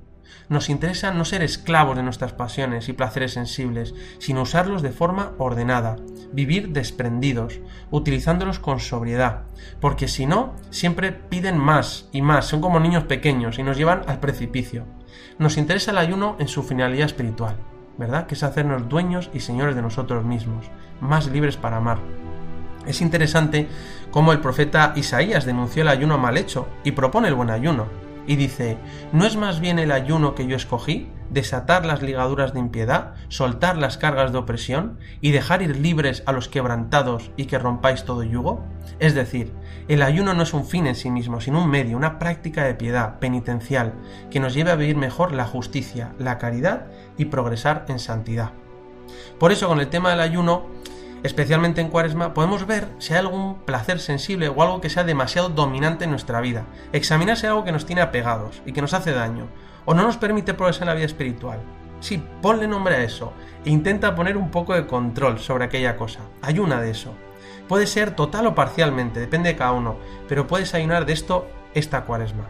Nos 0.49 0.69
interesa 0.69 1.11
no 1.11 1.25
ser 1.25 1.41
esclavos 1.43 1.95
de 1.95 2.03
nuestras 2.03 2.33
pasiones 2.33 2.89
y 2.89 2.93
placeres 2.93 3.33
sensibles, 3.33 3.93
sino 4.17 4.41
usarlos 4.41 4.81
de 4.81 4.91
forma 4.91 5.33
ordenada, 5.37 5.97
vivir 6.31 6.69
desprendidos, 6.69 7.59
utilizándolos 7.91 8.59
con 8.59 8.79
sobriedad, 8.79 9.43
porque 9.79 10.07
si 10.07 10.25
no, 10.25 10.55
siempre 10.69 11.11
piden 11.11 11.57
más 11.57 12.09
y 12.11 12.21
más, 12.21 12.45
son 12.45 12.61
como 12.61 12.79
niños 12.79 13.03
pequeños 13.03 13.59
y 13.59 13.63
nos 13.63 13.77
llevan 13.77 14.03
al 14.07 14.19
precipicio. 14.19 14.85
Nos 15.37 15.57
interesa 15.57 15.91
el 15.91 15.97
ayuno 15.97 16.35
en 16.39 16.47
su 16.47 16.63
finalidad 16.63 17.05
espiritual, 17.05 17.55
¿verdad? 17.97 18.27
Que 18.27 18.35
es 18.35 18.43
hacernos 18.43 18.89
dueños 18.89 19.29
y 19.33 19.39
señores 19.39 19.75
de 19.75 19.81
nosotros 19.81 20.25
mismos, 20.25 20.65
más 21.01 21.27
libres 21.27 21.57
para 21.57 21.77
amar. 21.77 21.99
Es 22.85 23.01
interesante 23.01 23.67
cómo 24.09 24.31
el 24.31 24.39
profeta 24.39 24.93
Isaías 24.95 25.45
denunció 25.45 25.83
el 25.83 25.89
ayuno 25.89 26.17
mal 26.17 26.37
hecho 26.37 26.67
y 26.83 26.91
propone 26.91 27.27
el 27.27 27.35
buen 27.35 27.49
ayuno. 27.49 28.08
Y 28.29 28.35
dice, 28.35 28.77
¿no 29.11 29.25
es 29.25 29.37
más 29.37 29.59
bien 29.59 29.79
el 29.79 29.91
ayuno 29.91 30.35
que 30.35 30.45
yo 30.45 30.55
escogí? 30.55 31.09
Desatar 31.31 31.83
las 31.83 32.03
ligaduras 32.03 32.53
de 32.53 32.59
impiedad, 32.59 33.15
soltar 33.27 33.75
las 33.75 33.97
cargas 33.97 34.31
de 34.31 34.37
opresión 34.37 34.99
y 35.19 35.31
dejar 35.31 35.63
ir 35.63 35.75
libres 35.77 36.21
a 36.27 36.31
los 36.31 36.47
quebrantados 36.47 37.31
y 37.37 37.45
que 37.45 37.57
rompáis 37.57 38.03
todo 38.03 38.21
yugo? 38.21 38.63
Es 38.99 39.15
decir, 39.15 39.51
el 39.87 40.03
ayuno 40.03 40.35
no 40.35 40.43
es 40.43 40.53
un 40.53 40.67
fin 40.67 40.85
en 40.85 40.93
sí 40.93 41.09
mismo, 41.09 41.41
sino 41.41 41.63
un 41.63 41.71
medio, 41.71 41.97
una 41.97 42.19
práctica 42.19 42.65
de 42.65 42.75
piedad 42.75 43.17
penitencial 43.17 43.95
que 44.29 44.39
nos 44.39 44.53
lleve 44.53 44.69
a 44.69 44.75
vivir 44.75 44.95
mejor 44.95 45.33
la 45.33 45.45
justicia, 45.45 46.13
la 46.19 46.37
caridad 46.37 46.85
y 47.17 47.25
progresar 47.25 47.85
en 47.87 47.97
santidad. 47.97 48.51
Por 49.39 49.51
eso 49.51 49.67
con 49.67 49.79
el 49.79 49.89
tema 49.89 50.11
del 50.11 50.19
ayuno, 50.19 50.67
especialmente 51.23 51.81
en 51.81 51.89
cuaresma, 51.89 52.33
podemos 52.33 52.65
ver 52.65 52.87
si 52.97 53.13
hay 53.13 53.19
algún 53.19 53.59
placer 53.59 53.99
sensible 53.99 54.49
o 54.49 54.61
algo 54.61 54.81
que 54.81 54.89
sea 54.89 55.03
demasiado 55.03 55.49
dominante 55.49 56.05
en 56.05 56.11
nuestra 56.11 56.41
vida. 56.41 56.65
Examinar 56.93 57.37
si 57.37 57.45
hay 57.45 57.51
algo 57.51 57.63
que 57.63 57.71
nos 57.71 57.85
tiene 57.85 58.01
apegados 58.01 58.61
y 58.65 58.73
que 58.73 58.81
nos 58.81 58.93
hace 58.93 59.11
daño, 59.11 59.47
o 59.85 59.93
no 59.93 60.03
nos 60.03 60.17
permite 60.17 60.53
progresar 60.53 60.83
en 60.83 60.87
la 60.87 60.93
vida 60.95 61.05
espiritual. 61.05 61.59
Sí, 61.99 62.23
ponle 62.41 62.67
nombre 62.67 62.95
a 62.95 63.03
eso 63.03 63.33
e 63.65 63.69
intenta 63.69 64.15
poner 64.15 64.37
un 64.37 64.51
poco 64.51 64.73
de 64.73 64.87
control 64.87 65.39
sobre 65.39 65.65
aquella 65.65 65.97
cosa. 65.97 66.21
Ayuna 66.41 66.81
de 66.81 66.91
eso. 66.91 67.13
Puede 67.67 67.87
ser 67.87 68.15
total 68.15 68.47
o 68.47 68.55
parcialmente, 68.55 69.19
depende 69.19 69.49
de 69.49 69.55
cada 69.55 69.73
uno, 69.73 69.97
pero 70.27 70.47
puedes 70.47 70.73
ayunar 70.73 71.05
de 71.05 71.13
esto 71.13 71.47
esta 71.73 72.05
cuaresma. 72.05 72.45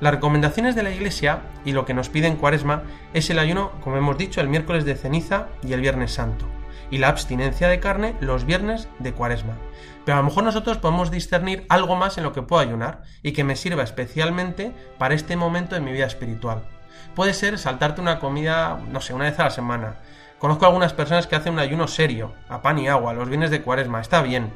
Las 0.00 0.14
recomendaciones 0.14 0.74
de 0.74 0.82
la 0.82 0.90
Iglesia 0.90 1.42
y 1.64 1.72
lo 1.72 1.84
que 1.84 1.92
nos 1.92 2.08
pide 2.08 2.26
en 2.26 2.36
Cuaresma 2.36 2.84
es 3.12 3.28
el 3.28 3.38
ayuno, 3.38 3.72
como 3.82 3.98
hemos 3.98 4.16
dicho, 4.16 4.40
el 4.40 4.48
miércoles 4.48 4.86
de 4.86 4.96
ceniza 4.96 5.48
y 5.62 5.74
el 5.74 5.82
viernes 5.82 6.12
santo, 6.12 6.46
y 6.90 6.98
la 6.98 7.08
abstinencia 7.08 7.68
de 7.68 7.80
carne 7.80 8.16
los 8.20 8.44
viernes 8.44 8.88
de 8.98 9.12
Cuaresma. 9.12 9.56
Pero 10.04 10.18
a 10.18 10.20
lo 10.20 10.26
mejor 10.28 10.44
nosotros 10.44 10.78
podemos 10.78 11.10
discernir 11.10 11.66
algo 11.68 11.96
más 11.96 12.18
en 12.18 12.24
lo 12.24 12.32
que 12.32 12.42
puedo 12.42 12.62
ayunar 12.62 13.02
y 13.22 13.32
que 13.32 13.44
me 13.44 13.56
sirva 13.56 13.82
especialmente 13.82 14.72
para 14.98 15.14
este 15.14 15.36
momento 15.36 15.74
de 15.74 15.80
mi 15.80 15.92
vida 15.92 16.06
espiritual. 16.06 16.62
Puede 17.14 17.34
ser 17.34 17.58
saltarte 17.58 18.00
una 18.00 18.18
comida, 18.18 18.80
no 18.90 19.00
sé, 19.00 19.14
una 19.14 19.24
vez 19.24 19.38
a 19.38 19.44
la 19.44 19.50
semana. 19.50 19.96
Conozco 20.38 20.66
algunas 20.66 20.92
personas 20.92 21.26
que 21.26 21.36
hacen 21.36 21.52
un 21.52 21.58
ayuno 21.58 21.86
serio, 21.86 22.34
a 22.48 22.62
pan 22.62 22.78
y 22.78 22.88
agua, 22.88 23.12
los 23.12 23.28
viernes 23.28 23.50
de 23.50 23.62
Cuaresma, 23.62 24.00
está 24.00 24.22
bien 24.22 24.50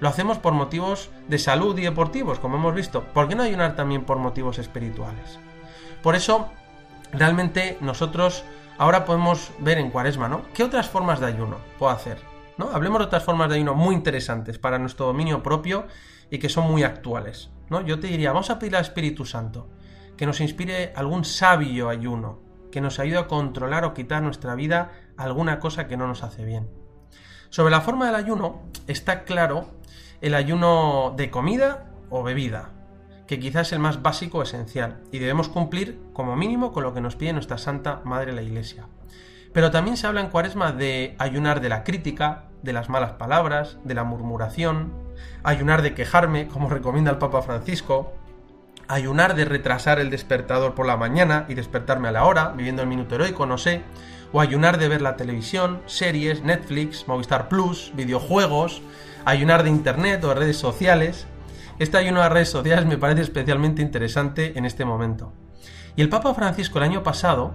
lo 0.00 0.08
hacemos 0.08 0.38
por 0.38 0.52
motivos 0.52 1.10
de 1.28 1.38
salud 1.38 1.76
y 1.78 1.82
deportivos, 1.82 2.38
como 2.38 2.56
hemos 2.56 2.74
visto. 2.74 3.04
¿Por 3.04 3.28
qué 3.28 3.34
no 3.34 3.42
ayunar 3.42 3.76
también 3.76 4.04
por 4.04 4.18
motivos 4.18 4.58
espirituales? 4.58 5.38
Por 6.02 6.14
eso, 6.14 6.50
realmente 7.12 7.78
nosotros 7.80 8.44
ahora 8.78 9.04
podemos 9.04 9.52
ver 9.58 9.78
en 9.78 9.90
cuaresma, 9.90 10.28
¿no? 10.28 10.42
¿Qué 10.52 10.64
otras 10.64 10.88
formas 10.88 11.20
de 11.20 11.26
ayuno 11.26 11.58
puedo 11.78 11.92
hacer? 11.92 12.18
¿No? 12.58 12.70
Hablemos 12.70 13.00
de 13.00 13.06
otras 13.06 13.24
formas 13.24 13.48
de 13.48 13.56
ayuno 13.56 13.74
muy 13.74 13.94
interesantes 13.94 14.58
para 14.58 14.78
nuestro 14.78 15.06
dominio 15.06 15.42
propio 15.42 15.86
y 16.30 16.38
que 16.38 16.48
son 16.48 16.66
muy 16.70 16.82
actuales. 16.82 17.50
¿no? 17.68 17.82
Yo 17.82 18.00
te 18.00 18.06
diría, 18.06 18.32
vamos 18.32 18.50
a 18.50 18.58
pedir 18.58 18.76
al 18.76 18.82
Espíritu 18.82 19.24
Santo 19.24 19.68
que 20.16 20.26
nos 20.26 20.40
inspire 20.40 20.92
algún 20.96 21.24
sabio 21.24 21.90
ayuno, 21.90 22.40
que 22.72 22.80
nos 22.80 22.98
ayude 22.98 23.18
a 23.18 23.26
controlar 23.26 23.84
o 23.84 23.92
quitar 23.92 24.22
nuestra 24.22 24.54
vida 24.54 24.92
alguna 25.16 25.60
cosa 25.60 25.86
que 25.86 25.96
no 25.96 26.06
nos 26.06 26.22
hace 26.22 26.44
bien. 26.44 26.70
Sobre 27.50 27.70
la 27.70 27.82
forma 27.82 28.06
del 28.06 28.14
ayuno 28.14 28.62
está 28.86 29.24
claro 29.24 29.66
el 30.20 30.34
ayuno 30.34 31.14
de 31.16 31.30
comida 31.30 31.92
o 32.08 32.22
bebida, 32.22 32.70
que 33.26 33.40
quizás 33.40 33.68
es 33.68 33.72
el 33.72 33.78
más 33.78 34.02
básico 34.02 34.42
esencial, 34.42 35.00
y 35.12 35.18
debemos 35.18 35.48
cumplir 35.48 35.98
como 36.12 36.36
mínimo 36.36 36.72
con 36.72 36.82
lo 36.82 36.94
que 36.94 37.00
nos 37.00 37.16
pide 37.16 37.32
nuestra 37.32 37.58
Santa 37.58 38.00
Madre 38.04 38.32
la 38.32 38.42
Iglesia. 38.42 38.86
Pero 39.52 39.70
también 39.70 39.96
se 39.96 40.06
habla 40.06 40.20
en 40.20 40.28
Cuaresma 40.28 40.72
de 40.72 41.16
ayunar 41.18 41.60
de 41.60 41.68
la 41.68 41.82
crítica, 41.82 42.44
de 42.62 42.72
las 42.72 42.88
malas 42.88 43.12
palabras, 43.12 43.78
de 43.84 43.94
la 43.94 44.04
murmuración, 44.04 44.92
ayunar 45.42 45.82
de 45.82 45.94
quejarme, 45.94 46.48
como 46.48 46.68
recomienda 46.68 47.10
el 47.10 47.18
Papa 47.18 47.42
Francisco, 47.42 48.12
ayunar 48.88 49.34
de 49.34 49.44
retrasar 49.44 49.98
el 49.98 50.10
despertador 50.10 50.74
por 50.74 50.86
la 50.86 50.96
mañana 50.96 51.46
y 51.48 51.54
despertarme 51.54 52.08
a 52.08 52.12
la 52.12 52.24
hora, 52.24 52.52
viviendo 52.56 52.82
el 52.82 52.88
minuto 52.88 53.14
heroico, 53.14 53.46
no 53.46 53.58
sé, 53.58 53.82
o 54.32 54.40
ayunar 54.40 54.78
de 54.78 54.88
ver 54.88 55.02
la 55.02 55.16
televisión, 55.16 55.80
series, 55.86 56.42
Netflix, 56.42 57.08
Movistar 57.08 57.48
Plus, 57.48 57.92
videojuegos, 57.94 58.82
ayunar 59.24 59.62
de 59.62 59.70
internet 59.70 60.22
o 60.24 60.28
de 60.28 60.34
redes 60.34 60.56
sociales. 60.56 61.26
Este 61.78 61.98
ayuno 61.98 62.22
de 62.22 62.30
redes 62.30 62.48
sociales 62.48 62.86
me 62.86 62.96
parece 62.96 63.20
especialmente 63.20 63.82
interesante 63.82 64.56
en 64.56 64.64
este 64.64 64.86
momento. 64.86 65.34
Y 65.94 66.00
el 66.00 66.08
Papa 66.08 66.32
Francisco 66.32 66.78
el 66.78 66.84
año 66.84 67.02
pasado 67.02 67.52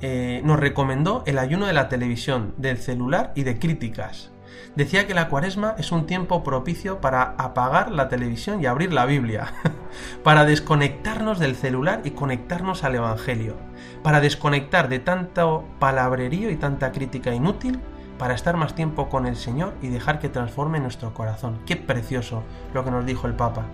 eh, 0.00 0.42
nos 0.44 0.60
recomendó 0.60 1.24
el 1.26 1.38
ayuno 1.38 1.66
de 1.66 1.72
la 1.72 1.88
televisión, 1.88 2.54
del 2.56 2.78
celular 2.78 3.32
y 3.34 3.42
de 3.42 3.58
críticas. 3.58 4.30
Decía 4.76 5.08
que 5.08 5.14
la 5.14 5.28
cuaresma 5.28 5.74
es 5.76 5.90
un 5.90 6.06
tiempo 6.06 6.44
propicio 6.44 7.00
para 7.00 7.34
apagar 7.36 7.90
la 7.90 8.08
televisión 8.08 8.62
y 8.62 8.66
abrir 8.66 8.92
la 8.92 9.06
Biblia, 9.06 9.52
para 10.22 10.44
desconectarnos 10.44 11.40
del 11.40 11.56
celular 11.56 12.02
y 12.04 12.12
conectarnos 12.12 12.84
al 12.84 12.94
Evangelio, 12.94 13.56
para 14.04 14.20
desconectar 14.20 14.88
de 14.88 15.00
tanto 15.00 15.64
palabrerío 15.80 16.48
y 16.48 16.56
tanta 16.56 16.92
crítica 16.92 17.34
inútil, 17.34 17.80
para 18.18 18.34
estar 18.34 18.56
más 18.56 18.74
tiempo 18.74 19.08
con 19.08 19.26
el 19.26 19.36
Señor 19.36 19.74
y 19.82 19.88
dejar 19.88 20.18
que 20.18 20.28
transforme 20.28 20.80
nuestro 20.80 21.14
corazón. 21.14 21.58
Qué 21.66 21.76
precioso 21.76 22.42
lo 22.72 22.84
que 22.84 22.90
nos 22.90 23.06
dijo 23.06 23.26
el 23.26 23.34
Papa. 23.34 23.66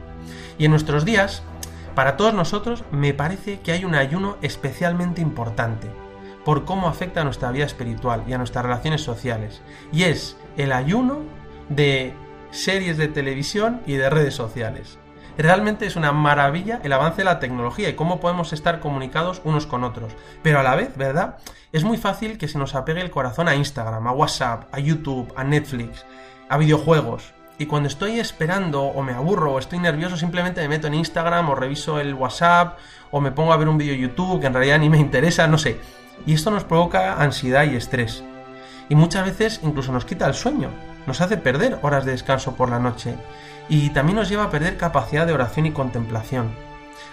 Y 0.59 0.66
en 0.66 0.70
nuestros 0.70 1.05
días, 1.05 1.42
para 1.94 2.16
todos 2.16 2.35
nosotros, 2.35 2.85
me 2.92 3.14
parece 3.14 3.61
que 3.61 3.72
hay 3.72 3.85
un 3.85 3.94
ayuno 3.94 4.37
especialmente 4.42 5.20
importante 5.20 5.88
por 6.44 6.64
cómo 6.64 6.88
afecta 6.88 7.20
a 7.20 7.24
nuestra 7.24 7.50
vida 7.50 7.66
espiritual 7.66 8.24
y 8.26 8.33
a 8.33 8.38
nuestras 8.38 8.64
relaciones 8.64 9.03
sociales. 9.03 9.61
Y 9.92 10.05
es 10.05 10.37
el 10.57 10.72
ayuno 10.72 11.18
de 11.68 12.14
series 12.50 12.96
de 12.96 13.09
televisión 13.09 13.81
y 13.87 13.94
de 13.94 14.09
redes 14.09 14.35
sociales. 14.35 14.99
Realmente 15.40 15.87
es 15.87 15.96
una 15.96 16.12
maravilla 16.12 16.81
el 16.83 16.92
avance 16.92 17.18
de 17.18 17.24
la 17.24 17.38
tecnología 17.38 17.88
y 17.88 17.94
cómo 17.94 18.20
podemos 18.20 18.53
estar 18.53 18.79
comunicados 18.79 19.40
unos 19.44 19.66
con 19.66 19.85
otros. 19.85 20.12
Pero 20.42 20.61
a 20.61 20.62
la 20.62 20.76
vez, 20.76 20.94
¿verdad? 20.98 21.38
Es 21.72 21.83
muy 21.83 21.96
fácil 21.96 22.37
que 22.37 22.46
se 22.46 22.59
nos 22.59 22.74
apegue 22.74 23.00
el 23.00 23.11
corazón 23.11 23.48
a 23.48 23.55
Instagram, 23.55 24.07
a 24.07 24.12
WhatsApp, 24.12 24.64
a 24.70 24.81
YouTube, 24.81 25.33
a 25.37 25.44
Netflix, 25.44 26.05
a 26.50 26.59
videojuegos. 26.59 27.33
Y 27.57 27.64
cuando 27.64 27.88
estoy 27.88 28.20
esperando 28.20 28.83
o 28.83 29.03
me 29.03 29.12
aburro 29.12 29.55
o 29.55 29.59
estoy 29.59 29.79
nervioso, 29.79 30.18
simplemente 30.18 30.61
me 30.61 30.68
meto 30.68 30.88
en 30.88 30.94
Instagram 30.94 31.48
o 31.48 31.55
reviso 31.55 32.00
el 32.00 32.12
WhatsApp 32.12 32.79
o 33.11 33.22
me 33.22 33.33
pongo 33.33 33.55
a 33.55 33.57
ver 33.57 33.68
un 33.70 33.79
vídeo 33.79 33.94
YouTube 33.94 34.40
que 34.42 34.46
en 34.46 34.53
realidad 34.53 34.79
ni 34.79 34.90
me 34.90 34.98
interesa, 34.98 35.46
no 35.46 35.57
sé. 35.57 35.81
Y 36.26 36.35
esto 36.35 36.50
nos 36.50 36.64
provoca 36.64 37.14
ansiedad 37.14 37.64
y 37.64 37.76
estrés 37.76 38.22
y 38.90 38.96
muchas 38.96 39.24
veces 39.24 39.61
incluso 39.62 39.92
nos 39.92 40.05
quita 40.05 40.26
el 40.26 40.35
sueño, 40.35 40.68
nos 41.07 41.22
hace 41.22 41.38
perder 41.38 41.79
horas 41.81 42.05
de 42.05 42.11
descanso 42.11 42.57
por 42.57 42.68
la 42.68 42.81
noche 42.81 43.14
y 43.70 43.90
también 43.90 44.16
nos 44.16 44.28
lleva 44.28 44.44
a 44.44 44.50
perder 44.50 44.76
capacidad 44.76 45.26
de 45.26 45.33
oración 45.33 45.64
y 45.64 45.70
contemplación. 45.70 46.50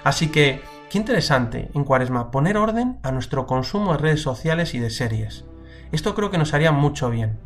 Así 0.04 0.30
que, 0.30 0.62
qué 0.90 0.98
interesante 0.98 1.70
en 1.74 1.84
Cuaresma 1.84 2.32
poner 2.32 2.58
orden 2.58 2.98
a 3.04 3.12
nuestro 3.12 3.46
consumo 3.46 3.94
de 3.94 4.00
redes 4.00 4.22
sociales 4.22 4.74
y 4.74 4.80
de 4.80 4.90
series. 4.90 5.46
Esto 5.92 6.16
creo 6.16 6.32
que 6.32 6.40
nos 6.40 6.54
haría 6.54 6.72
mucho 6.72 7.10
bien. 7.12 7.40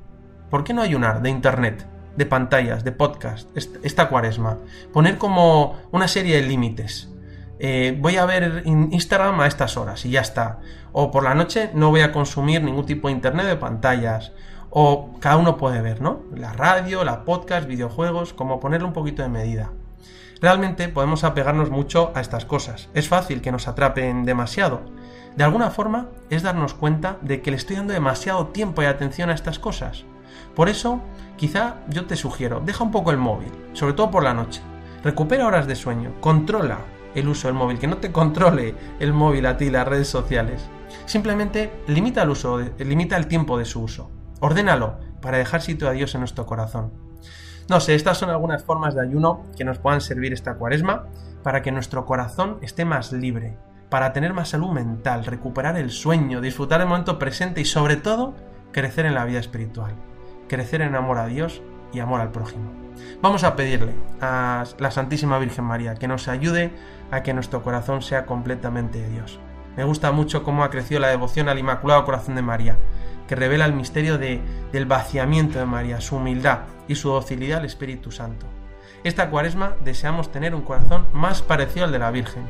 ¿Por 0.49 0.63
qué 0.63 0.73
no 0.73 0.81
ayunar 0.81 1.21
de 1.21 1.29
internet, 1.29 1.85
de 2.15 2.25
pantallas, 2.25 2.83
de 2.83 2.93
podcast, 2.93 3.49
esta 3.55 4.07
Cuaresma? 4.07 4.59
Poner 4.93 5.17
como 5.17 5.77
una 5.91 6.07
serie 6.07 6.37
de 6.37 6.47
límites. 6.47 7.09
Eh, 7.59 7.95
voy 7.99 8.17
a 8.17 8.25
ver 8.25 8.63
Instagram 8.65 9.39
a 9.41 9.47
estas 9.47 9.77
horas 9.77 10.05
y 10.05 10.11
ya 10.11 10.21
está. 10.21 10.59
O 10.93 11.11
por 11.11 11.23
la 11.23 11.35
noche 11.35 11.69
no 11.73 11.89
voy 11.89 12.01
a 12.01 12.11
consumir 12.11 12.63
ningún 12.63 12.85
tipo 12.85 13.09
de 13.09 13.13
internet 13.13 13.45
de 13.45 13.55
pantallas. 13.57 14.31
O 14.73 15.09
cada 15.19 15.35
uno 15.35 15.57
puede 15.57 15.81
ver, 15.81 16.01
¿no? 16.01 16.21
La 16.33 16.53
radio, 16.53 17.03
la 17.03 17.25
podcast, 17.25 17.67
videojuegos, 17.67 18.33
como 18.33 18.61
ponerle 18.61 18.87
un 18.87 18.93
poquito 18.93 19.21
de 19.21 19.27
medida. 19.27 19.71
Realmente 20.39 20.87
podemos 20.87 21.25
apegarnos 21.25 21.69
mucho 21.69 22.13
a 22.15 22.21
estas 22.21 22.45
cosas. 22.45 22.89
Es 22.93 23.09
fácil 23.09 23.41
que 23.41 23.51
nos 23.51 23.67
atrapen 23.67 24.23
demasiado. 24.23 24.79
De 25.35 25.43
alguna 25.43 25.71
forma 25.71 26.07
es 26.29 26.41
darnos 26.41 26.73
cuenta 26.73 27.17
de 27.21 27.41
que 27.41 27.51
le 27.51 27.57
estoy 27.57 27.75
dando 27.75 27.91
demasiado 27.91 28.47
tiempo 28.47 28.81
y 28.81 28.85
atención 28.85 29.29
a 29.29 29.33
estas 29.33 29.59
cosas. 29.59 30.05
Por 30.55 30.69
eso, 30.69 31.01
quizá 31.35 31.75
yo 31.89 32.05
te 32.05 32.15
sugiero, 32.15 32.61
deja 32.65 32.85
un 32.85 32.91
poco 32.91 33.11
el 33.11 33.17
móvil, 33.17 33.51
sobre 33.73 33.93
todo 33.93 34.09
por 34.09 34.23
la 34.23 34.33
noche. 34.33 34.61
Recupera 35.03 35.47
horas 35.47 35.67
de 35.67 35.75
sueño, 35.75 36.13
controla 36.21 36.79
el 37.13 37.27
uso 37.27 37.49
del 37.49 37.55
móvil, 37.55 37.77
que 37.77 37.87
no 37.87 37.97
te 37.97 38.13
controle 38.13 38.73
el 39.01 39.11
móvil 39.11 39.45
a 39.47 39.57
ti, 39.57 39.69
las 39.69 39.85
redes 39.85 40.07
sociales. 40.07 40.61
Simplemente 41.05 41.83
limita 41.87 42.23
el 42.23 42.29
uso, 42.29 42.61
limita 42.79 43.17
el 43.17 43.27
tiempo 43.27 43.57
de 43.57 43.65
su 43.65 43.81
uso. 43.81 44.09
Ordénalo 44.41 44.97
para 45.21 45.37
dejar 45.37 45.61
sitio 45.61 45.87
a 45.87 45.91
Dios 45.91 46.13
en 46.15 46.21
nuestro 46.21 46.45
corazón. 46.45 46.91
No 47.69 47.79
sé, 47.79 47.95
estas 47.95 48.17
son 48.17 48.29
algunas 48.29 48.63
formas 48.63 48.95
de 48.95 49.01
ayuno 49.01 49.43
que 49.55 49.63
nos 49.63 49.77
puedan 49.77 50.01
servir 50.01 50.33
esta 50.33 50.55
cuaresma 50.55 51.05
para 51.43 51.61
que 51.61 51.71
nuestro 51.71 52.05
corazón 52.05 52.57
esté 52.61 52.83
más 52.83 53.13
libre, 53.13 53.57
para 53.89 54.13
tener 54.13 54.33
más 54.33 54.49
salud 54.49 54.71
mental, 54.71 55.25
recuperar 55.25 55.77
el 55.77 55.91
sueño, 55.91 56.41
disfrutar 56.41 56.81
el 56.81 56.87
momento 56.87 57.19
presente 57.19 57.61
y 57.61 57.65
sobre 57.65 57.95
todo 57.95 58.33
crecer 58.71 59.05
en 59.05 59.13
la 59.13 59.25
vida 59.25 59.39
espiritual, 59.39 59.93
crecer 60.49 60.81
en 60.81 60.95
amor 60.95 61.19
a 61.19 61.27
Dios 61.27 61.61
y 61.93 61.99
amor 61.99 62.19
al 62.19 62.31
prójimo. 62.31 62.71
Vamos 63.21 63.43
a 63.43 63.55
pedirle 63.55 63.93
a 64.21 64.63
la 64.79 64.91
Santísima 64.91 65.37
Virgen 65.37 65.65
María 65.65 65.95
que 65.95 66.07
nos 66.07 66.27
ayude 66.27 66.71
a 67.11 67.21
que 67.21 67.33
nuestro 67.33 67.61
corazón 67.61 68.01
sea 68.01 68.25
completamente 68.25 68.99
de 68.99 69.09
Dios. 69.09 69.39
Me 69.75 69.83
gusta 69.83 70.11
mucho 70.11 70.43
cómo 70.43 70.63
ha 70.63 70.69
crecido 70.69 70.99
la 70.99 71.07
devoción 71.07 71.47
al 71.49 71.59
Inmaculado 71.59 72.03
Corazón 72.05 72.35
de 72.35 72.41
María, 72.41 72.77
que 73.27 73.35
revela 73.35 73.65
el 73.65 73.73
misterio 73.73 74.17
de, 74.17 74.41
del 74.71 74.85
vaciamiento 74.85 75.59
de 75.59 75.65
María, 75.65 76.01
su 76.01 76.17
humildad 76.17 76.61
y 76.87 76.95
su 76.95 77.09
docilidad 77.09 77.59
al 77.59 77.65
Espíritu 77.65 78.11
Santo. 78.11 78.45
Esta 79.03 79.29
cuaresma 79.29 79.75
deseamos 79.83 80.31
tener 80.31 80.53
un 80.53 80.61
corazón 80.61 81.07
más 81.13 81.41
parecido 81.41 81.85
al 81.85 81.91
de 81.91 81.99
la 81.99 82.11
Virgen. 82.11 82.43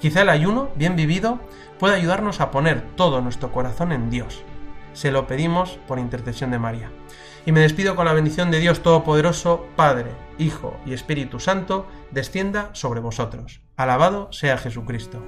Quizá 0.00 0.22
el 0.22 0.28
ayuno, 0.28 0.70
bien 0.76 0.96
vivido, 0.96 1.40
pueda 1.78 1.94
ayudarnos 1.94 2.40
a 2.40 2.50
poner 2.50 2.82
todo 2.94 3.20
nuestro 3.20 3.52
corazón 3.52 3.92
en 3.92 4.10
Dios. 4.10 4.42
Se 4.92 5.10
lo 5.10 5.26
pedimos 5.26 5.78
por 5.86 5.98
intercesión 5.98 6.50
de 6.50 6.58
María. 6.58 6.90
Y 7.44 7.52
me 7.52 7.60
despido 7.60 7.96
con 7.96 8.06
la 8.06 8.12
bendición 8.12 8.50
de 8.50 8.60
Dios 8.60 8.82
Todopoderoso, 8.82 9.66
Padre, 9.76 10.10
Hijo 10.38 10.76
y 10.86 10.92
Espíritu 10.92 11.40
Santo, 11.40 11.86
descienda 12.10 12.70
sobre 12.72 13.00
vosotros. 13.00 13.60
Alabado 13.76 14.32
sea 14.32 14.58
Jesucristo. 14.58 15.22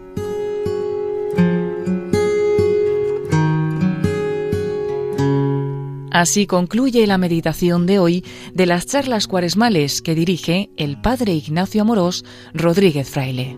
Así 6.10 6.46
concluye 6.46 7.06
la 7.06 7.18
meditación 7.18 7.86
de 7.86 7.98
hoy 7.98 8.24
de 8.52 8.66
las 8.66 8.86
charlas 8.86 9.26
cuaresmales 9.26 10.02
que 10.02 10.14
dirige 10.14 10.70
el 10.76 11.00
Padre 11.00 11.32
Ignacio 11.32 11.82
Amorós 11.82 12.24
Rodríguez 12.52 13.08
Fraile. 13.08 13.56